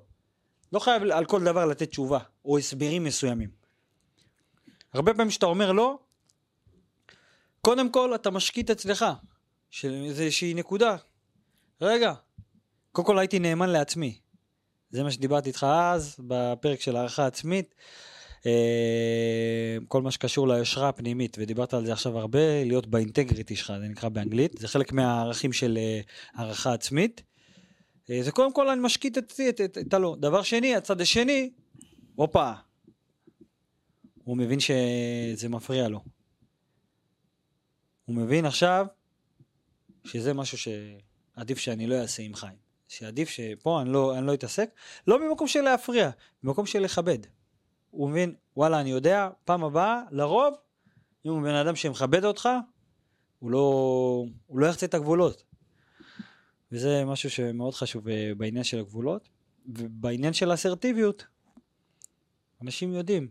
לא 0.74 0.80
חייב 0.80 1.04
על 1.04 1.26
כל 1.26 1.44
דבר 1.44 1.66
לתת 1.66 1.90
תשובה, 1.90 2.20
או 2.46 2.58
הסברים 2.58 3.04
מסוימים. 3.04 3.50
הרבה 4.94 5.14
פעמים 5.14 5.30
כשאתה 5.30 5.46
אומר 5.46 5.72
לא, 5.72 6.00
קודם 7.62 7.90
כל 7.90 8.16
אתה 8.16 8.32
משקיט 8.32 8.70
אצלך, 8.70 9.06
של 9.70 10.04
איזושהי 10.06 10.54
נקודה. 10.54 10.96
רגע, 11.82 12.14
קודם 12.92 13.06
כל 13.06 13.20
הייתי 13.20 13.40
נאמן 13.40 13.70
לעצמי. 13.70 14.20
זה 14.92 15.04
מה 15.04 15.12
שדיברתי 15.12 15.50
איתך 15.50 15.66
אז, 15.70 16.16
בפרק 16.20 16.82
של 16.82 16.96
הערכה 16.96 17.26
עצמית. 17.26 17.76
אה, 18.46 19.78
כל 19.88 20.02
מה 20.02 20.12
שקשור 20.12 20.48
ליושרה 20.48 20.90
הפנימית, 20.90 21.38
ודיברת 21.40 21.74
על 21.74 21.86
זה 21.86 21.94
עכשיו 21.94 22.18
הרבה, 22.18 22.64
להיות 22.64 22.88
באינטגריטי 22.88 23.56
שלך, 23.56 23.74
זה 23.80 23.88
נקרא 23.88 24.10
באנגלית, 24.10 24.58
זה 24.58 24.68
חלק 24.68 24.92
מהערכים 24.92 25.54
של 25.54 25.78
אה, 25.78 26.02
הערכה 26.34 26.74
עצמית. 26.74 27.24
אה, 28.10 28.24
זה 28.24 28.32
קודם 28.32 28.54
כל 28.54 28.70
אני 28.70 28.82
משקיט 28.82 29.18
את, 29.18 29.34
את, 29.50 29.78
את, 29.78 29.94
הלא. 29.94 30.16
דבר 30.20 30.44
שני, 30.44 30.76
הצד 30.76 31.02
השני, 31.02 31.50
הופה, 32.16 32.52
הוא 34.24 34.38
מבין 34.38 34.60
שזה 34.60 35.50
מפריע 35.50 35.88
לו. 35.88 36.00
הוא 38.06 38.16
מבין 38.16 38.46
עכשיו 38.46 38.86
שזה 40.04 40.34
משהו 40.34 40.58
שעדיף 40.58 41.58
שאני 41.58 41.88
לא 41.88 41.96
אעשה 41.96 42.24
עם 42.24 42.34
חיים. 42.34 42.66
שעדיף 42.88 43.30
שפה 43.30 43.82
אני 43.82 43.90
לא, 43.90 44.18
אני 44.18 44.28
לא 44.28 44.34
אתעסק, 44.34 44.70
לא 45.08 45.30
ממקום 45.30 45.48
של 45.48 45.62
להפריע, 45.62 46.10
במקום 46.44 46.66
של 46.66 46.80
לכבד. 46.80 47.20
הוא 47.96 48.10
מבין, 48.10 48.36
וואלה, 48.58 48.82
אני 48.82 48.90
יודע, 48.90 49.30
פעם 49.46 49.64
הבאה, 49.64 50.02
לרוב, 50.12 50.54
אם 51.26 51.32
הוא 51.32 51.42
בן 51.42 51.56
אדם 51.56 51.76
שמכבד 51.76 52.26
אותך, 52.26 52.50
הוא 53.40 53.52
לא, 53.52 53.60
הוא 54.46 54.60
לא 54.60 54.66
יחצה 54.66 54.86
את 54.86 54.94
הגבולות. 54.94 55.44
וזה 56.72 57.06
משהו 57.06 57.30
שמאוד 57.30 57.74
חשוב 57.74 58.08
אה, 58.08 58.32
בעניין 58.38 58.64
של 58.64 58.80
הגבולות. 58.80 59.30
ובעניין 59.68 60.34
של 60.34 60.52
האסרטיביות, 60.52 61.26
אנשים 62.62 62.94
יודעים. 62.94 63.28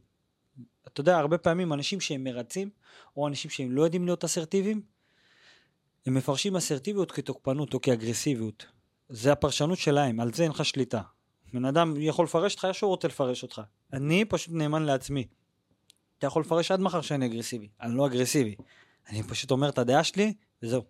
אתה 0.88 1.00
יודע, 1.00 1.18
הרבה 1.18 1.38
פעמים 1.38 1.72
אנשים 1.72 2.00
שהם 2.00 2.24
מרצים, 2.24 2.70
או 3.16 3.28
אנשים 3.28 3.50
שהם 3.50 3.72
לא 3.72 3.82
יודעים 3.82 4.04
להיות 4.04 4.24
אסרטיביים, 4.24 4.82
הם 6.06 6.14
מפרשים 6.14 6.56
אסרטיביות 6.56 7.12
כתוקפנות 7.12 7.74
או 7.74 7.80
כאגרסיביות. 7.80 8.66
זה 9.08 9.32
הפרשנות 9.32 9.78
שלהם, 9.78 10.20
על 10.20 10.34
זה 10.34 10.42
אין 10.42 10.50
לך 10.50 10.64
שליטה. 10.64 11.02
בן 11.54 11.64
אדם 11.64 11.94
יכול 11.96 12.24
לפרש 12.24 12.52
אותך 12.54 12.64
איך 12.64 12.74
שהוא 12.74 12.88
רוצה 12.88 13.08
לפרש 13.08 13.42
אותך. 13.42 13.62
אני 13.92 14.24
פשוט 14.24 14.54
נאמן 14.54 14.82
לעצמי. 14.82 15.26
אתה 16.18 16.26
יכול 16.26 16.42
לפרש 16.42 16.70
עד 16.70 16.80
מחר 16.80 17.00
שאני 17.00 17.26
אגרסיבי. 17.26 17.68
אני 17.80 17.96
לא 17.96 18.06
אגרסיבי. 18.06 18.54
אני 19.08 19.22
פשוט 19.22 19.50
אומר 19.50 19.68
את 19.68 19.78
הדעה 19.78 20.04
שלי, 20.04 20.34
וזהו. 20.62 20.82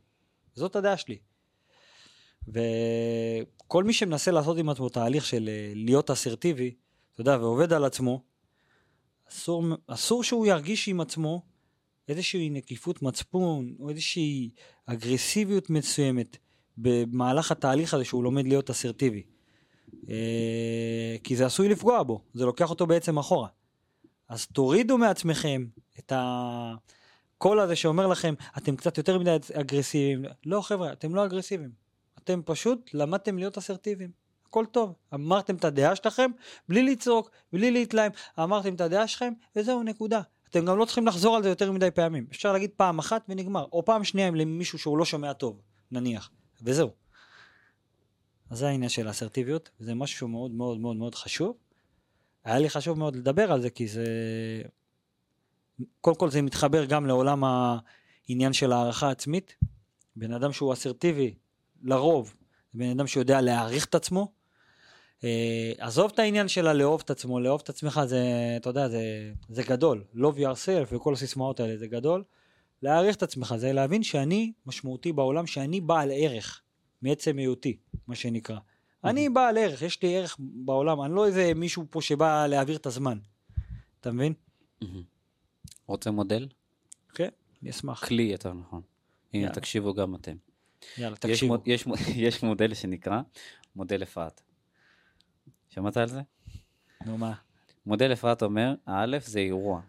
זאת 0.54 0.76
הדעה 0.76 0.96
שלי. 0.96 1.18
וכל 2.48 3.84
מי 3.84 3.92
שמנסה 3.92 4.30
לעשות 4.30 4.58
עם 4.58 4.68
עצמו 4.68 4.88
תהליך 4.88 5.24
של 5.24 5.48
אה, 5.48 5.72
להיות 5.74 6.10
אסרטיבי, 6.10 6.74
אתה 7.12 7.20
יודע, 7.20 7.38
ועובד 7.40 7.72
על 7.72 7.84
עצמו, 7.84 8.22
אסור, 9.28 9.64
אסור 9.86 10.24
שהוא 10.24 10.46
ירגיש 10.46 10.88
עם 10.88 11.00
עצמו 11.00 11.42
איזושהי 12.08 12.50
נקיפות 12.50 13.02
מצפון, 13.02 13.74
או 13.80 13.90
איזושהי 13.90 14.50
אגרסיביות 14.86 15.70
מסוימת 15.70 16.36
במהלך 16.76 17.52
התהליך 17.52 17.94
הזה 17.94 18.04
שהוא 18.04 18.24
לומד 18.24 18.46
להיות 18.46 18.70
אסרטיבי. 18.70 19.33
אה, 20.08 21.16
כי 21.24 21.36
זה 21.36 21.46
עשוי 21.46 21.68
לפגוע 21.68 22.02
בו, 22.02 22.20
זה 22.34 22.44
לוקח 22.44 22.70
אותו 22.70 22.86
בעצם 22.86 23.18
אחורה. 23.18 23.48
אז 24.28 24.46
תורידו 24.46 24.98
מעצמכם 24.98 25.66
את 25.98 26.12
הקול 26.16 27.60
הזה 27.60 27.76
שאומר 27.76 28.06
לכם, 28.06 28.34
אתם 28.58 28.76
קצת 28.76 28.98
יותר 28.98 29.18
מדי 29.18 29.36
אגרסיביים. 29.52 30.24
לא 30.46 30.60
חבר'ה, 30.60 30.92
אתם 30.92 31.14
לא 31.14 31.24
אגרסיביים. 31.24 31.70
אתם 32.18 32.40
פשוט 32.44 32.90
למדתם 32.94 33.38
להיות 33.38 33.58
אסרטיביים. 33.58 34.10
הכל 34.48 34.64
טוב. 34.66 34.94
אמרתם 35.14 35.56
את 35.56 35.64
הדעה 35.64 35.96
שלכם, 35.96 36.30
בלי 36.68 36.82
לצעוק, 36.82 37.30
בלי 37.52 37.70
להתלהם, 37.70 38.12
אמרתם 38.38 38.74
את 38.74 38.80
הדעה 38.80 39.08
שלכם, 39.08 39.32
וזהו, 39.56 39.82
נקודה. 39.82 40.20
אתם 40.50 40.64
גם 40.64 40.78
לא 40.78 40.84
צריכים 40.84 41.06
לחזור 41.06 41.36
על 41.36 41.42
זה 41.42 41.48
יותר 41.48 41.72
מדי 41.72 41.90
פעמים. 41.90 42.26
אפשר 42.30 42.52
להגיד 42.52 42.70
פעם 42.76 42.98
אחת 42.98 43.24
ונגמר, 43.28 43.66
או 43.72 43.84
פעם 43.84 44.04
שנייה 44.04 44.30
למישהו 44.30 44.78
שהוא 44.78 44.98
לא 44.98 45.04
שומע 45.04 45.32
טוב, 45.32 45.60
נניח, 45.90 46.30
וזהו. 46.62 47.03
אז 48.54 48.58
זה 48.58 48.68
העניין 48.68 48.88
של 48.88 49.08
האסרטיביות, 49.08 49.70
וזה 49.80 49.94
משהו 49.94 50.18
שהוא 50.18 50.30
מאוד 50.30 50.50
מאוד 50.50 50.80
מאוד 50.80 50.96
מאוד 50.96 51.14
חשוב. 51.14 51.56
היה 52.44 52.58
לי 52.58 52.70
חשוב 52.70 52.98
מאוד 52.98 53.16
לדבר 53.16 53.52
על 53.52 53.62
זה, 53.62 53.70
כי 53.70 53.88
זה... 53.88 54.06
קודם 56.00 56.16
כל 56.16 56.30
זה 56.30 56.42
מתחבר 56.42 56.84
גם 56.84 57.06
לעולם 57.06 57.44
העניין 57.44 58.52
של 58.52 58.72
הערכה 58.72 59.10
עצמית. 59.10 59.56
בן 60.16 60.32
אדם 60.32 60.52
שהוא 60.52 60.72
אסרטיבי, 60.72 61.34
לרוב, 61.82 62.34
זה 62.72 62.78
בן 62.78 62.90
אדם 62.90 63.06
שיודע 63.06 63.40
להעריך 63.40 63.84
את 63.84 63.94
עצמו. 63.94 64.32
אה, 65.24 65.72
עזוב 65.78 66.10
את 66.14 66.18
העניין 66.18 66.48
של 66.48 66.66
הלאהוב 66.66 67.02
את 67.04 67.10
עצמו, 67.10 67.40
לאהוב 67.40 67.60
את 67.64 67.68
עצמך 67.68 68.00
זה, 68.06 68.22
אתה 68.56 68.70
יודע, 68.70 68.88
זה, 68.88 69.32
זה 69.48 69.62
גדול. 69.62 70.04
love 70.14 70.38
yourself 70.38 70.94
וכל 70.94 71.12
הסיסמאות 71.12 71.60
האלה 71.60 71.76
זה 71.76 71.86
גדול. 71.86 72.24
להעריך 72.82 73.16
את 73.16 73.22
עצמך 73.22 73.54
זה 73.58 73.72
להבין 73.72 74.02
שאני 74.02 74.52
משמעותי 74.66 75.12
בעולם, 75.12 75.46
שאני 75.46 75.80
בעל 75.80 76.10
ערך 76.14 76.60
מעצם 77.04 77.38
היותי, 77.38 77.76
מה 78.06 78.14
שנקרא. 78.14 78.58
אני 79.04 79.28
בעל 79.28 79.58
ערך, 79.58 79.82
יש 79.82 80.02
לי 80.02 80.16
ערך 80.16 80.36
בעולם, 80.40 81.00
אני 81.02 81.14
לא 81.14 81.26
איזה 81.26 81.52
מישהו 81.54 81.86
פה 81.90 82.02
שבא 82.02 82.46
להעביר 82.46 82.76
את 82.76 82.86
הזמן. 82.86 83.18
אתה 84.00 84.12
מבין? 84.12 84.32
רוצה 85.86 86.10
מודל? 86.10 86.48
כן, 87.14 87.28
אני 87.62 87.70
אשמח. 87.70 88.04
כלי 88.04 88.22
יותר 88.22 88.52
נכון. 88.52 88.82
הנה. 89.34 89.52
תקשיבו 89.52 89.94
גם 89.94 90.14
אתם. 90.14 90.36
יאללה, 90.98 91.16
תקשיבו. 91.16 91.54
יש, 91.66 91.86
מוד- 91.86 91.98
יש 92.26 92.42
מודל 92.42 92.74
שנקרא 92.74 93.20
מודל 93.76 94.02
אפרת. 94.02 94.40
שמעת 95.68 95.96
על 95.96 96.08
זה? 96.08 96.20
נו 97.06 97.18
מה? 97.18 97.34
מודל 97.86 98.12
אפרת 98.12 98.42
אומר, 98.42 98.74
האלף 98.86 99.26
זה 99.26 99.38
אירוע. 99.38 99.80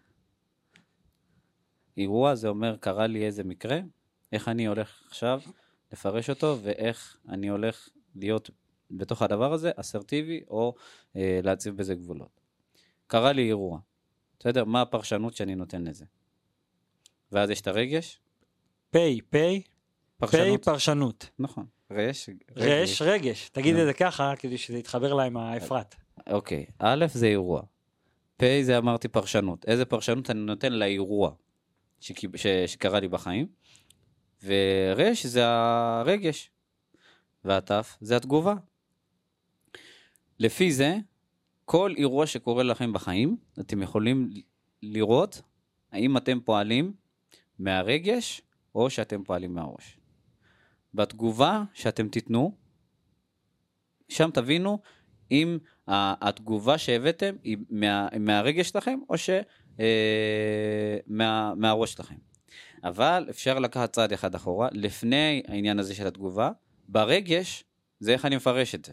אירוע 1.98 2.36
זה 2.36 2.48
אומר, 2.48 2.78
קרה 2.78 3.08
לי 3.08 3.26
איזה 3.26 3.44
מקרה, 3.44 3.80
איך 4.32 4.48
אני 4.48 4.68
הולך 4.68 5.04
עכשיו 5.08 5.42
לפרש 5.94 6.30
אותו, 6.30 6.58
ואיך 6.64 7.18
אני 7.30 7.48
הולך 7.48 7.90
להיות 8.16 8.50
בתוך 8.92 9.22
הדבר 9.22 9.54
הזה 9.54 9.72
אסרטיבי, 9.76 10.42
או 10.48 10.76
אה, 11.16 11.40
להציב 11.44 11.78
בזה 11.78 11.96
גבולות. 11.96 12.42
קרה 13.08 13.32
לי 13.32 13.48
אירוע, 13.48 13.80
בסדר? 14.40 14.66
מה 14.66 14.82
הפרשנות 14.82 15.36
שאני 15.36 15.56
נותן 15.56 15.84
לזה? 15.84 16.06
ואז 17.32 17.50
יש 17.50 17.62
את 17.62 17.68
הרגש, 17.68 18.20
פי, 18.92 19.22
פי, 19.30 19.30
פי 19.30 19.64
פרשנות, 20.18 20.66
פרשנות. 20.66 21.30
נכון, 21.40 21.66
רש, 21.92 22.30
רש, 22.56 23.02
רגש. 23.02 23.50
תגיד. 23.50 23.76
את 23.76 23.86
זה 23.86 23.94
ככה, 23.94 24.34
כדי 24.40 24.58
שזה 24.58 24.78
יתחבר 24.78 25.14
לה 25.14 25.24
עם 25.24 25.38
האפרת. 25.38 25.96
אוקיי, 26.30 26.66
א' 26.80 27.06
זה 27.14 27.28
אירוע, 27.28 27.62
פ' 28.38 28.62
זה 28.62 28.78
אמרתי 28.78 29.08
פרשנות. 29.08 29.66
איזה 29.68 29.86
פרשנות 29.86 30.30
אני 30.30 30.40
נותן 30.40 30.74
לאירוע. 30.74 31.32
שקרה 32.00 33.00
לי 33.00 33.08
בחיים, 33.08 33.48
ור' 34.46 35.14
זה 35.24 35.42
הרגש, 35.46 36.50
והת' 37.46 37.72
זה 38.02 38.18
התגובה. 38.18 38.54
לפי 40.40 40.72
זה, 40.72 40.98
כל 41.66 41.94
אירוע 41.98 42.28
שקורה 42.28 42.64
לכם 42.64 42.94
בחיים, 42.94 43.38
אתם 43.60 43.82
יכולים 43.82 44.30
לראות 44.84 45.42
האם 45.92 46.18
אתם 46.18 46.40
פועלים 46.40 46.94
מהרגש 47.60 48.42
או 48.76 48.90
שאתם 48.90 49.24
פועלים 49.24 49.54
מהראש. 49.54 49.98
בתגובה 50.94 51.64
שאתם 51.74 52.08
תיתנו, 52.08 52.56
שם 54.10 54.30
תבינו 54.34 54.80
אם 55.32 55.58
התגובה 55.88 56.78
שהבאתם 56.78 57.36
היא 57.44 57.58
מה, 57.70 58.08
מהרגש 58.20 58.70
שלכם 58.70 59.00
או 59.10 59.18
ש... 59.18 59.30
אה, 59.80 60.98
שלכם. 61.86 62.16
אבל 62.86 63.26
אפשר 63.30 63.60
לקחת 63.60 63.94
צעד 63.94 64.14
אחד 64.14 64.36
אחורה, 64.36 64.70
לפני 64.72 65.44
העניין 65.48 65.80
הזה 65.80 65.96
של 65.96 66.08
התגובה, 66.08 66.52
ברגש, 66.88 67.64
זה 68.00 68.14
איך 68.14 68.26
אני 68.26 68.36
מפרש 68.36 68.76
את 68.76 68.86
זה. 68.86 68.92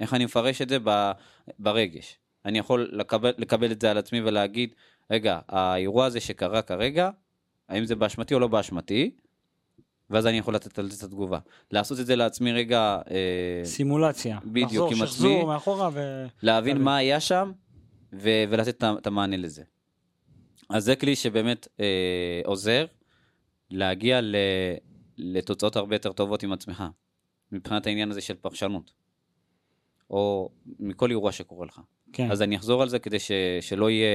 איך 0.00 0.14
אני 0.14 0.24
מפרש 0.24 0.62
את 0.62 0.68
זה 0.68 0.78
ב, 0.84 1.12
ברגש. 1.58 2.18
אני 2.44 2.58
יכול 2.58 2.90
לקבל, 2.92 3.32
לקבל 3.38 3.72
את 3.72 3.80
זה 3.80 3.90
על 3.90 3.98
עצמי 3.98 4.20
ולהגיד, 4.20 4.74
רגע, 5.10 5.38
האירוע 5.48 6.06
הזה 6.06 6.20
שקרה 6.20 6.62
כרגע, 6.62 7.10
האם 7.68 7.84
זה 7.84 7.96
באשמתי 7.96 8.34
או 8.34 8.40
לא 8.40 8.48
באשמתי? 8.48 9.10
ואז 10.10 10.26
אני 10.26 10.38
יכול 10.38 10.54
לתת 10.54 10.78
על 10.78 10.90
זה 10.90 10.96
את 10.98 11.02
התגובה. 11.02 11.38
לעשות 11.70 12.00
את 12.00 12.06
זה 12.06 12.16
לעצמי 12.16 12.52
רגע... 12.52 12.98
אה, 13.10 13.64
סימולציה. 13.64 14.38
בדיוק, 14.44 14.70
לחזור, 14.70 14.86
עם 14.86 14.92
עצמי. 14.92 15.06
שחזור 15.06 15.46
מאחורה 15.46 15.90
ו... 15.92 16.26
להבין. 16.42 16.82
מה 16.82 16.96
היה 16.96 17.20
שם 17.20 17.52
ו- 18.12 18.44
ולתת 18.48 18.84
את 18.84 19.06
המענה 19.06 19.36
לזה. 19.36 19.62
אז 20.68 20.84
זה 20.84 20.96
כלי 20.96 21.16
שבאמת 21.16 21.68
אה, 21.80 22.40
עוזר 22.44 22.86
להגיע 23.70 24.20
ל- 24.20 24.36
לתוצאות 25.16 25.76
הרבה 25.76 25.94
יותר 25.94 26.12
טובות 26.12 26.42
עם 26.42 26.52
עצמך, 26.52 26.84
מבחינת 27.52 27.86
העניין 27.86 28.10
הזה 28.10 28.20
של 28.20 28.34
פרשנות, 28.34 28.92
או 30.10 30.50
מכל 30.80 31.10
אירוע 31.10 31.32
שקורה 31.32 31.66
לך. 31.66 31.80
כן. 32.12 32.30
אז 32.30 32.42
אני 32.42 32.56
אחזור 32.56 32.82
על 32.82 32.88
זה 32.88 32.98
כדי 32.98 33.18
ש- 33.18 33.32
שלא 33.60 33.90
יהיה 33.90 34.08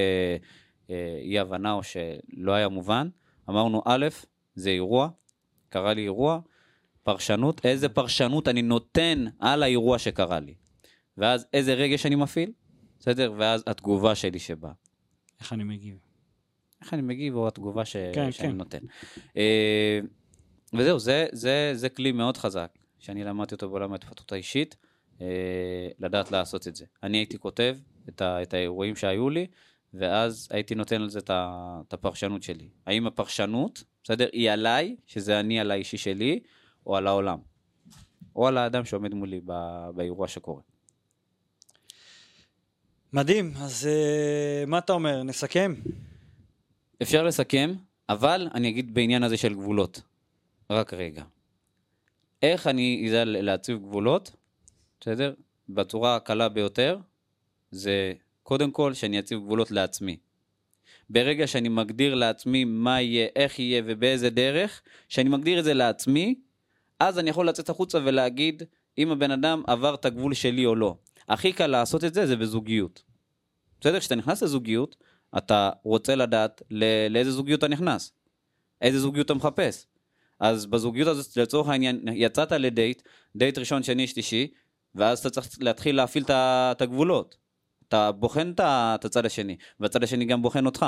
אה, 0.90 1.18
אי 1.22 1.40
הבנה 1.40 1.74
או 1.74 1.82
שלא 1.84 2.52
היה 2.52 2.70
מובן. 2.70 3.10
אמרנו, 3.50 3.82
א', 3.86 4.08
זה 4.56 4.70
אירוע, 4.70 5.10
קרה 5.70 5.94
לי 5.94 6.02
אירוע, 6.02 6.40
פרשנות, 7.04 7.66
איזה 7.66 7.90
פרשנות 7.90 8.48
אני 8.48 8.62
נותן 8.62 9.26
על 9.40 9.64
האירוע 9.64 10.00
שקרה 10.00 10.40
לי. 10.40 10.54
ואז 11.18 11.46
איזה 11.54 11.74
רגש 11.74 12.06
אני 12.06 12.16
מפעיל, 12.16 12.52
בסדר? 13.00 13.34
ואז 13.38 13.64
התגובה 13.68 14.16
שלי 14.16 14.40
שבאה. 14.40 14.72
איך 15.40 15.54
אני 15.54 15.64
מגיב. 15.64 15.98
איך 16.84 16.94
אני 16.94 17.02
מגיב 17.02 17.36
או 17.36 17.48
התגובה 17.48 17.86
ש... 17.86 17.96
כן, 18.14 18.32
שאני 18.32 18.50
כן. 18.50 18.58
נותן. 18.58 18.80
אה, 19.38 20.00
וזהו, 20.74 21.00
זה, 21.00 21.26
זה, 21.32 21.72
זה 21.74 21.90
כלי 21.90 22.12
מאוד 22.12 22.38
חזק, 22.38 22.70
שאני 23.00 23.24
למדתי 23.24 23.56
אותו 23.56 23.70
בעולם 23.70 23.92
ההתפתחות 23.92 24.32
האישית, 24.32 24.76
אה, 25.22 25.28
לדעת 26.00 26.32
לעשות 26.32 26.68
את 26.68 26.76
זה. 26.76 26.86
אני 27.04 27.18
הייתי 27.18 27.38
כותב 27.38 27.78
את, 28.10 28.22
ה, 28.22 28.42
את 28.42 28.54
האירועים 28.54 28.96
שהיו 28.96 29.30
לי, 29.30 29.48
ואז 29.94 30.48
הייתי 30.52 30.76
נותן 30.76 31.02
על 31.02 31.10
זה 31.10 31.20
את, 31.20 31.30
ה, 31.30 31.80
את 31.88 31.94
הפרשנות 31.94 32.44
שלי. 32.44 32.70
האם 32.86 33.08
הפרשנות, 33.08 33.84
בסדר, 34.04 34.28
היא 34.32 34.52
עליי, 34.52 34.96
שזה 35.08 35.40
אני 35.40 35.60
על 35.60 35.72
האישי 35.72 35.98
שלי, 35.98 36.40
או 36.86 36.98
על 36.98 37.08
העולם. 37.08 37.40
או 38.36 38.48
על 38.48 38.58
האדם 38.58 38.86
שעומד 38.86 39.14
מולי 39.14 39.42
ב, 39.46 39.54
באירוע 39.96 40.28
שקורה. 40.28 40.62
מדהים, 43.14 43.54
אז 43.56 43.88
אה, 43.92 44.66
מה 44.68 44.78
אתה 44.78 44.94
אומר, 44.94 45.24
נסכם? 45.24 45.74
אפשר 47.04 47.24
לסכם, 47.24 47.74
אבל 48.10 48.48
אני 48.54 48.70
אגיד 48.70 48.94
בעניין 48.94 49.24
הזה 49.24 49.38
של 49.38 49.54
גבולות. 49.54 50.02
רק 50.70 50.94
רגע. 50.94 51.24
איך 52.42 52.68
אני 52.68 53.08
אדע 53.10 53.24
להציב 53.26 53.78
גבולות, 53.78 54.32
בסדר? 55.02 55.34
בצורה 55.70 56.16
הקלה 56.16 56.50
ביותר, 56.50 56.98
זה 57.72 58.14
קודם 58.44 58.72
כל 58.72 58.94
שאני 58.94 59.20
אציב 59.20 59.40
גבולות 59.40 59.72
לעצמי. 59.72 60.18
ברגע 61.10 61.48
שאני 61.48 61.70
מגדיר 61.70 62.16
לעצמי 62.16 62.64
מה 62.66 63.02
יהיה, 63.02 63.28
איך 63.36 63.60
יהיה 63.60 63.82
ובאיזה 63.86 64.30
דרך, 64.30 64.82
שאני 65.10 65.30
מגדיר 65.30 65.60
את 65.60 65.64
זה 65.64 65.74
לעצמי, 65.74 66.36
אז 67.00 67.20
אני 67.20 67.30
יכול 67.30 67.48
לצאת 67.50 67.70
החוצה 67.70 68.00
ולהגיד 68.04 68.64
אם 68.98 69.12
הבן 69.12 69.32
אדם 69.32 69.64
עבר 69.68 69.94
את 69.94 70.06
הגבול 70.06 70.34
שלי 70.34 70.66
או 70.66 70.76
לא. 70.76 70.96
הכי 71.30 71.54
קל 71.54 71.68
לעשות 71.68 72.04
את 72.04 72.14
זה 72.14 72.26
זה 72.26 72.36
בזוגיות. 72.36 73.04
בסדר? 73.82 74.00
כשאתה 74.00 74.16
נכנס 74.16 74.44
לזוגיות, 74.44 74.96
אתה 75.38 75.70
רוצה 75.84 76.16
לדעת 76.16 76.62
לא, 76.72 76.86
לאיזה 77.10 77.32
זוגיות 77.32 77.60
אתה 77.60 77.68
נכנס, 77.68 78.12
איזה 78.82 79.00
זוגיות 79.00 79.26
אתה 79.26 79.34
מחפש. 79.34 79.86
אז 80.40 80.66
בזוגיות 80.66 81.08
הזאת, 81.08 81.38
לצורך 81.38 81.68
העניין, 81.68 82.06
יצאת 82.14 82.52
לדייט, 82.52 83.02
דייט 83.36 83.58
ראשון, 83.58 83.84
שני, 83.84 84.08
שלישי, 84.08 84.48
ואז 84.96 85.20
אתה 85.20 85.30
צריך 85.30 85.48
להתחיל 85.60 85.96
להפעיל 85.96 86.24
את 86.32 86.82
הגבולות. 86.82 87.38
אתה 87.88 88.12
בוחן 88.12 88.52
את 88.56 89.06
הצד 89.06 89.26
השני, 89.26 89.58
והצד 89.80 90.04
השני 90.04 90.26
גם 90.26 90.42
בוחן 90.42 90.66
אותך. 90.66 90.86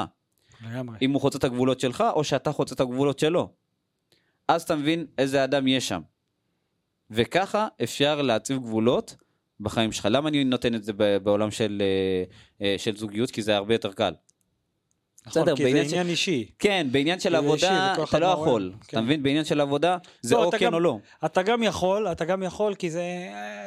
לגמרי. 0.61 0.97
אם 1.01 1.11
הוא 1.11 1.21
חוצה 1.21 1.37
את 1.37 1.43
הגבולות 1.43 1.79
שלך, 1.79 2.03
או 2.13 2.23
שאתה 2.23 2.51
חוצה 2.51 2.75
את 2.75 2.79
הגבולות 2.79 3.19
שלו. 3.19 3.53
אז 4.47 4.61
אתה 4.61 4.75
מבין 4.75 5.05
איזה 5.17 5.43
אדם 5.43 5.67
יש 5.67 5.87
שם. 5.87 6.01
וככה 7.11 7.67
אפשר 7.83 8.21
להציב 8.21 8.57
גבולות 8.57 9.15
בחיים 9.59 9.91
שלך. 9.91 10.07
למה 10.11 10.29
אני 10.29 10.43
נותן 10.43 10.75
את 10.75 10.83
זה 10.83 10.93
בעולם 11.23 11.51
של, 11.51 11.81
אה, 11.81 12.23
אה, 12.65 12.75
של 12.77 12.97
זוגיות? 12.97 13.31
כי 13.31 13.41
זה 13.41 13.55
הרבה 13.55 13.73
יותר 13.73 13.93
קל. 13.93 14.13
נכון, 15.27 15.41
בסדר, 15.43 15.55
כי 15.55 15.71
זה 15.71 15.85
ש- 15.85 15.87
עניין 15.87 16.07
אישי. 16.07 16.51
כן, 16.59 16.87
בעניין 16.91 17.19
של 17.19 17.35
אישי, 17.35 17.45
עבודה 17.45 17.93
וכל 17.93 18.03
אתה 18.03 18.19
לא. 18.19 18.25
יכול. 18.25 18.73
כן. 18.87 18.97
אתה 18.97 19.01
מבין? 19.01 19.23
בעניין 19.23 19.45
של 19.45 19.61
עבודה 19.61 19.97
זה 20.21 20.35
לא, 20.35 20.43
או 20.43 20.51
כן 20.51 20.65
גם- 20.65 20.73
או 20.73 20.79
לא. 20.79 20.97
אתה 21.25 21.43
גם 21.43 21.63
יכול, 21.63 22.07
אתה 22.11 22.25
גם 22.25 22.43
יכול, 22.43 22.75
כי 22.75 22.91
זה, 22.91 23.03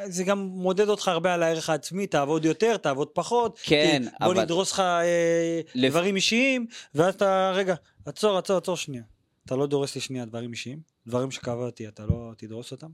זה 0.07 0.23
גם 0.23 0.39
מודד 0.39 0.89
אותך 0.89 1.07
הרבה 1.07 1.33
על 1.33 1.43
הערך 1.43 1.69
העצמי, 1.69 2.07
תעבוד 2.07 2.45
יותר, 2.45 2.77
תעבוד 2.77 3.07
פחות. 3.07 3.59
כן, 3.63 4.03
בוא 4.19 4.27
אבל- 4.27 4.41
נדרוס 4.41 4.71
לך 4.71 4.79
אה, 4.79 5.61
לפ- 5.75 5.89
דברים 5.91 6.15
אישיים, 6.15 6.65
ואז 6.95 7.15
אתה, 7.15 7.51
רגע, 7.55 7.75
עצור, 8.05 8.37
עצור, 8.37 8.57
עצור 8.57 8.77
שנייה. 8.77 9.03
אתה 9.45 9.55
לא 9.55 9.67
דורס 9.67 9.95
לי 9.95 10.01
שנייה 10.01 10.25
דברים 10.25 10.51
אישיים, 10.51 10.79
דברים 11.07 11.31
שקבעתי, 11.31 11.87
אתה 11.87 12.05
לא 12.05 12.31
תדרוס 12.37 12.71
אותם? 12.71 12.89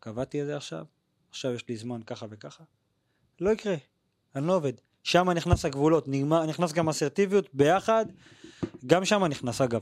קבעתי 0.00 0.42
את 0.42 0.46
זה 0.46 0.56
עכשיו, 0.56 0.84
עכשיו 1.30 1.54
יש 1.54 1.64
לי 1.68 1.76
זמן 1.76 2.00
ככה 2.06 2.26
וככה. 2.30 2.64
לא 3.40 3.50
יקרה, 3.50 3.74
אני 4.36 4.46
לא 4.46 4.56
עובד. 4.56 4.72
שם 5.08 5.30
נכנס 5.30 5.64
הגבולות, 5.64 6.08
נגמר, 6.08 6.46
נכנס 6.46 6.72
גם 6.72 6.88
אסרטיביות 6.88 7.48
ביחד, 7.52 8.06
גם 8.86 9.04
שם 9.04 9.24
נכנס 9.24 9.60
אגב. 9.60 9.80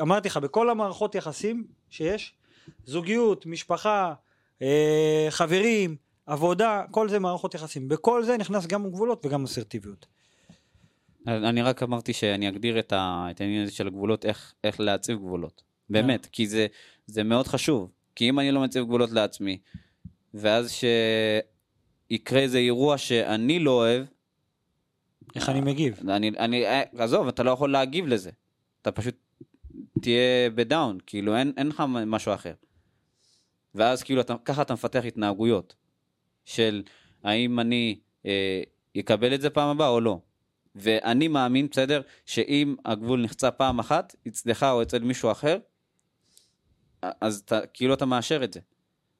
אמרתי 0.00 0.28
לך, 0.28 0.36
בכל 0.36 0.70
המערכות 0.70 1.14
יחסים 1.14 1.64
שיש, 1.88 2.34
זוגיות, 2.84 3.46
משפחה, 3.46 4.14
אה, 4.62 5.26
חברים, 5.30 5.96
עבודה, 6.26 6.84
כל 6.90 7.08
זה 7.08 7.18
מערכות 7.18 7.54
יחסים. 7.54 7.88
בכל 7.88 8.24
זה 8.24 8.36
נכנס 8.36 8.66
גם 8.66 8.90
גבולות 8.90 9.26
וגם 9.26 9.44
אסרטיביות. 9.44 10.06
אני 11.26 11.62
רק 11.62 11.82
אמרתי 11.82 12.12
שאני 12.12 12.48
אגדיר 12.48 12.78
את, 12.78 12.92
ה, 12.92 13.26
את 13.30 13.40
העניין 13.40 13.62
הזה 13.62 13.72
של 13.72 13.86
הגבולות, 13.86 14.24
איך, 14.24 14.54
איך 14.64 14.80
להציב 14.80 15.18
גבולות. 15.18 15.62
באמת, 15.90 16.26
כי 16.32 16.46
זה, 16.46 16.66
זה 17.06 17.22
מאוד 17.22 17.46
חשוב. 17.46 17.90
כי 18.14 18.28
אם 18.28 18.38
אני 18.38 18.52
לא 18.52 18.60
מציב 18.60 18.84
גבולות 18.84 19.10
לעצמי, 19.10 19.58
ואז 20.34 20.72
שיקרה 22.10 22.40
איזה 22.40 22.58
אירוע 22.58 22.98
שאני 22.98 23.58
לא 23.58 23.70
אוהב, 23.70 24.04
איך 25.34 25.48
אני 25.48 25.60
מגיב? 25.60 26.00
אני, 26.10 26.28
אני, 26.28 26.66
אה, 26.66 26.82
עזוב, 26.98 27.28
אתה 27.28 27.42
לא 27.42 27.50
יכול 27.50 27.72
להגיב 27.72 28.06
לזה. 28.06 28.30
אתה 28.82 28.92
פשוט 28.92 29.14
תהיה 30.00 30.50
בדאון, 30.54 30.98
כאילו 31.06 31.36
אין, 31.36 31.52
אין 31.56 31.66
לך 31.66 31.82
משהו 32.06 32.34
אחר. 32.34 32.54
ואז 33.74 34.02
כאילו 34.02 34.20
אתה, 34.20 34.34
ככה 34.44 34.62
אתה 34.62 34.74
מפתח 34.74 35.02
התנהגויות 35.06 35.74
של 36.44 36.82
האם 37.22 37.60
אני 37.60 37.98
אה, 38.26 38.62
אקבל 38.98 39.34
את 39.34 39.40
זה 39.40 39.50
פעם 39.50 39.68
הבאה 39.68 39.88
או 39.88 40.00
לא. 40.00 40.20
ואני 40.74 41.28
מאמין, 41.28 41.68
בסדר, 41.70 42.02
שאם 42.26 42.76
הגבול 42.84 43.22
נחצה 43.22 43.50
פעם 43.50 43.78
אחת, 43.78 44.16
אצלך 44.28 44.62
או 44.62 44.82
אצל 44.82 44.98
מישהו 44.98 45.30
אחר, 45.30 45.58
אז 47.02 47.42
אתה, 47.44 47.66
כאילו 47.66 47.94
אתה 47.94 48.06
מאשר 48.06 48.44
את 48.44 48.52
זה. 48.52 48.60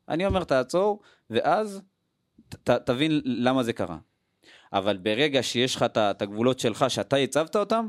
אני 0.08 0.26
אומר 0.26 0.44
תעצור, 0.44 1.00
ואז 1.30 1.82
ת, 2.48 2.70
תבין 2.70 3.20
למה 3.24 3.62
זה 3.62 3.72
קרה. 3.72 3.98
אבל 4.72 4.96
ברגע 4.96 5.42
שיש 5.42 5.76
לך 5.76 5.82
את 5.82 6.22
הגבולות 6.22 6.58
שלך, 6.58 6.84
שאתה 6.88 7.16
הצבת 7.16 7.56
אותם, 7.56 7.88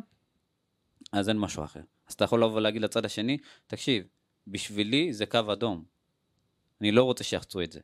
אז 1.11 1.29
אין 1.29 1.37
משהו 1.37 1.63
אחר. 1.63 1.81
אז 2.07 2.13
אתה 2.13 2.23
יכול 2.23 2.43
לבוא 2.43 2.57
ולהגיד 2.57 2.81
לצד 2.81 3.05
השני, 3.05 3.37
תקשיב, 3.67 4.03
בשבילי 4.47 5.13
זה 5.13 5.25
קו 5.25 5.53
אדום. 5.53 5.83
אני 6.81 6.91
לא 6.91 7.03
רוצה 7.03 7.23
שיחצו 7.23 7.61
את 7.61 7.71
זה. 7.71 7.79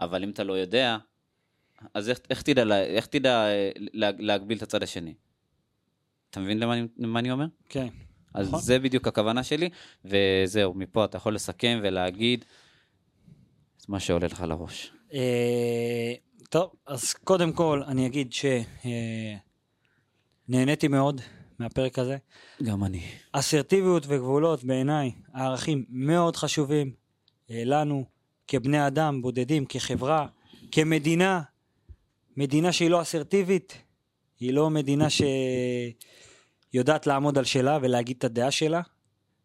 אבל 0.00 0.22
אם 0.22 0.30
אתה 0.30 0.44
לא 0.44 0.52
יודע, 0.52 0.96
אז 1.94 2.08
איך, 2.08 2.18
איך 2.30 2.42
תדע, 2.42 2.80
איך 2.80 3.06
תדע 3.06 3.46
אה, 3.46 3.70
לה, 3.76 4.10
להגביל 4.18 4.58
את 4.58 4.62
הצד 4.62 4.82
השני? 4.82 5.14
אתה 6.30 6.40
מבין 6.40 6.58
למה 6.58 6.74
אני, 6.74 6.88
למה 6.96 7.18
אני 7.18 7.30
אומר? 7.30 7.46
כן. 7.68 7.88
אז 8.34 8.48
נכון. 8.48 8.60
זה 8.60 8.78
בדיוק 8.78 9.08
הכוונה 9.08 9.42
שלי, 9.42 9.68
וזהו, 10.04 10.74
מפה 10.74 11.04
אתה 11.04 11.16
יכול 11.16 11.34
לסכם 11.34 11.80
ולהגיד 11.82 12.44
את 13.76 13.88
מה 13.88 14.00
שעולה 14.00 14.26
לך 14.26 14.40
לראש. 14.40 14.92
אה, 15.14 16.14
טוב, 16.50 16.70
אז 16.86 17.12
קודם 17.12 17.52
כל 17.52 17.82
אני 17.86 18.06
אגיד 18.06 18.34
שנהניתי 20.48 20.88
מאוד 20.88 21.20
מהפרק 21.58 21.98
הזה. 21.98 22.16
גם 22.62 22.84
אני. 22.84 23.02
אסרטיביות 23.32 24.04
וגבולות 24.08 24.64
בעיניי 24.64 25.12
ערכים 25.34 25.84
מאוד 25.88 26.36
חשובים 26.36 26.92
אה, 27.50 27.62
לנו 27.64 28.04
כבני 28.48 28.86
אדם 28.86 29.22
בודדים, 29.22 29.64
כחברה, 29.66 30.26
כמדינה, 30.72 31.42
מדינה 32.36 32.72
שהיא 32.72 32.90
לא 32.90 33.02
אסרטיבית, 33.02 33.82
היא 34.40 34.52
לא 34.52 34.70
מדינה 34.70 35.06
שיודעת 36.72 37.06
לעמוד 37.06 37.38
על 37.38 37.44
שלה 37.44 37.78
ולהגיד 37.82 38.16
את 38.18 38.24
הדעה 38.24 38.50
שלה, 38.50 38.80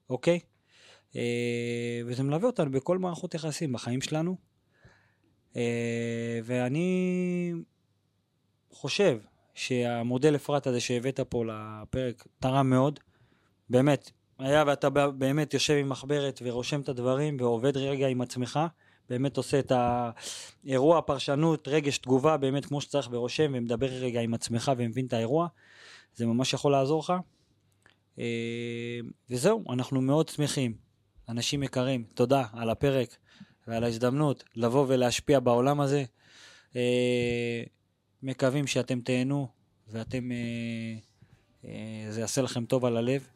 אוקיי? 0.10 0.40
אה, 1.16 2.02
וזה 2.06 2.24
מלווה 2.24 2.48
אותנו 2.48 2.72
בכל 2.72 2.98
מערכות 2.98 3.34
יחסים 3.34 3.74
בחיים 3.74 4.02
שלנו. 4.02 4.51
אה, 5.56 6.40
ואני 6.44 7.54
חושב 8.72 9.20
שהמודל 9.54 10.36
אפרת 10.36 10.68
הזה 10.68 10.80
שהבאת 10.80 11.20
פה 11.20 11.44
לפרק 11.46 12.28
תרם 12.40 12.70
מאוד. 12.70 13.00
באמת, 13.70 14.12
היה 14.40 14.64
ואתה 14.68 14.90
באמת 14.90 15.54
יושב 15.54 15.74
עם 15.74 15.90
מחברת 15.90 16.40
ורושם 16.44 16.82
את 16.82 16.90
הדברים 16.90 17.38
ועובד 17.40 17.78
רגע 17.78 18.08
עם 18.08 18.22
עצמך, 18.22 18.60
באמת 19.10 19.38
עושה 19.38 19.60
את 19.60 19.72
האירוע, 19.76 21.02
פרשנות, 21.02 21.68
רגש, 21.68 21.98
תגובה, 21.98 22.38
באמת 22.38 22.66
כמו 22.66 22.82
שצריך 22.82 23.10
ורושם 23.12 23.52
ומדבר 23.56 23.88
רגע 23.88 24.22
עם 24.22 24.34
עצמך 24.34 24.72
ומבין 24.78 25.06
את 25.06 25.14
האירוע, 25.14 25.48
זה 26.16 26.26
ממש 26.26 26.54
יכול 26.54 26.72
לעזור 26.72 27.00
לך. 27.00 27.14
אה, 28.20 29.00
וזהו, 29.30 29.64
אנחנו 29.74 30.02
מאוד 30.02 30.30
שמחים. 30.30 30.74
אנשים 31.30 31.64
יקרים, 31.64 32.04
תודה 32.14 32.46
על 32.54 32.70
הפרק 32.70 33.18
ועל 33.72 33.84
ההזדמנות 33.84 34.44
לבוא 34.56 34.86
ולהשפיע 34.88 35.40
בעולם 35.40 35.82
הזה. 35.82 36.04
אה, 36.76 37.64
מקווים 38.24 38.68
שאתם 38.68 39.02
תהנו 39.02 39.48
ואתם, 39.88 40.30
זה 42.10 42.22
יעשה 42.22 42.42
לכם 42.42 42.66
טוב 42.66 42.86
על 42.86 42.98
הלב. 42.98 43.28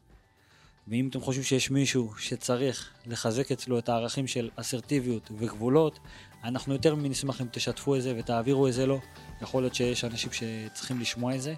ואם 0.87 1.07
אתם 1.07 1.21
חושבים 1.21 1.43
שיש 1.43 1.71
מישהו 1.71 2.13
שצריך 2.17 2.89
לחזק 3.05 3.51
אצלו 3.51 3.79
את 3.79 3.89
הערכים 3.89 4.27
של 4.27 4.49
אסרטיביות 4.55 5.31
וגבולות, 5.37 5.99
אנחנו 6.43 6.73
יותר 6.73 6.95
מנשמח 6.95 7.41
אם 7.41 7.47
תשתפו 7.51 7.95
את 7.95 8.01
זה 8.01 8.13
ותעבירו 8.17 8.67
את 8.67 8.73
זה 8.73 8.85
לו. 8.85 8.99
יכול 9.41 9.63
להיות 9.63 9.75
שיש 9.75 10.03
אנשים 10.03 10.31
שצריכים 10.31 10.99
לשמוע 10.99 11.35
את 11.35 11.41
זה, 11.41 11.53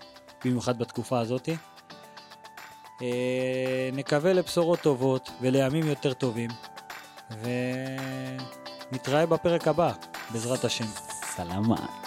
במיוחד 0.45 0.79
בתקופה 0.79 1.19
הזאת. 1.19 1.49
אה, 3.01 3.89
נקווה 3.93 4.33
לבשורות 4.33 4.79
טובות 4.79 5.29
ולימים 5.41 5.87
יותר 5.87 6.13
טובים, 6.13 6.49
ונתראה 8.91 9.25
בפרק 9.25 9.67
הבא, 9.67 9.91
בעזרת 10.31 10.63
השם. 10.63 10.85
סלמה. 11.35 12.06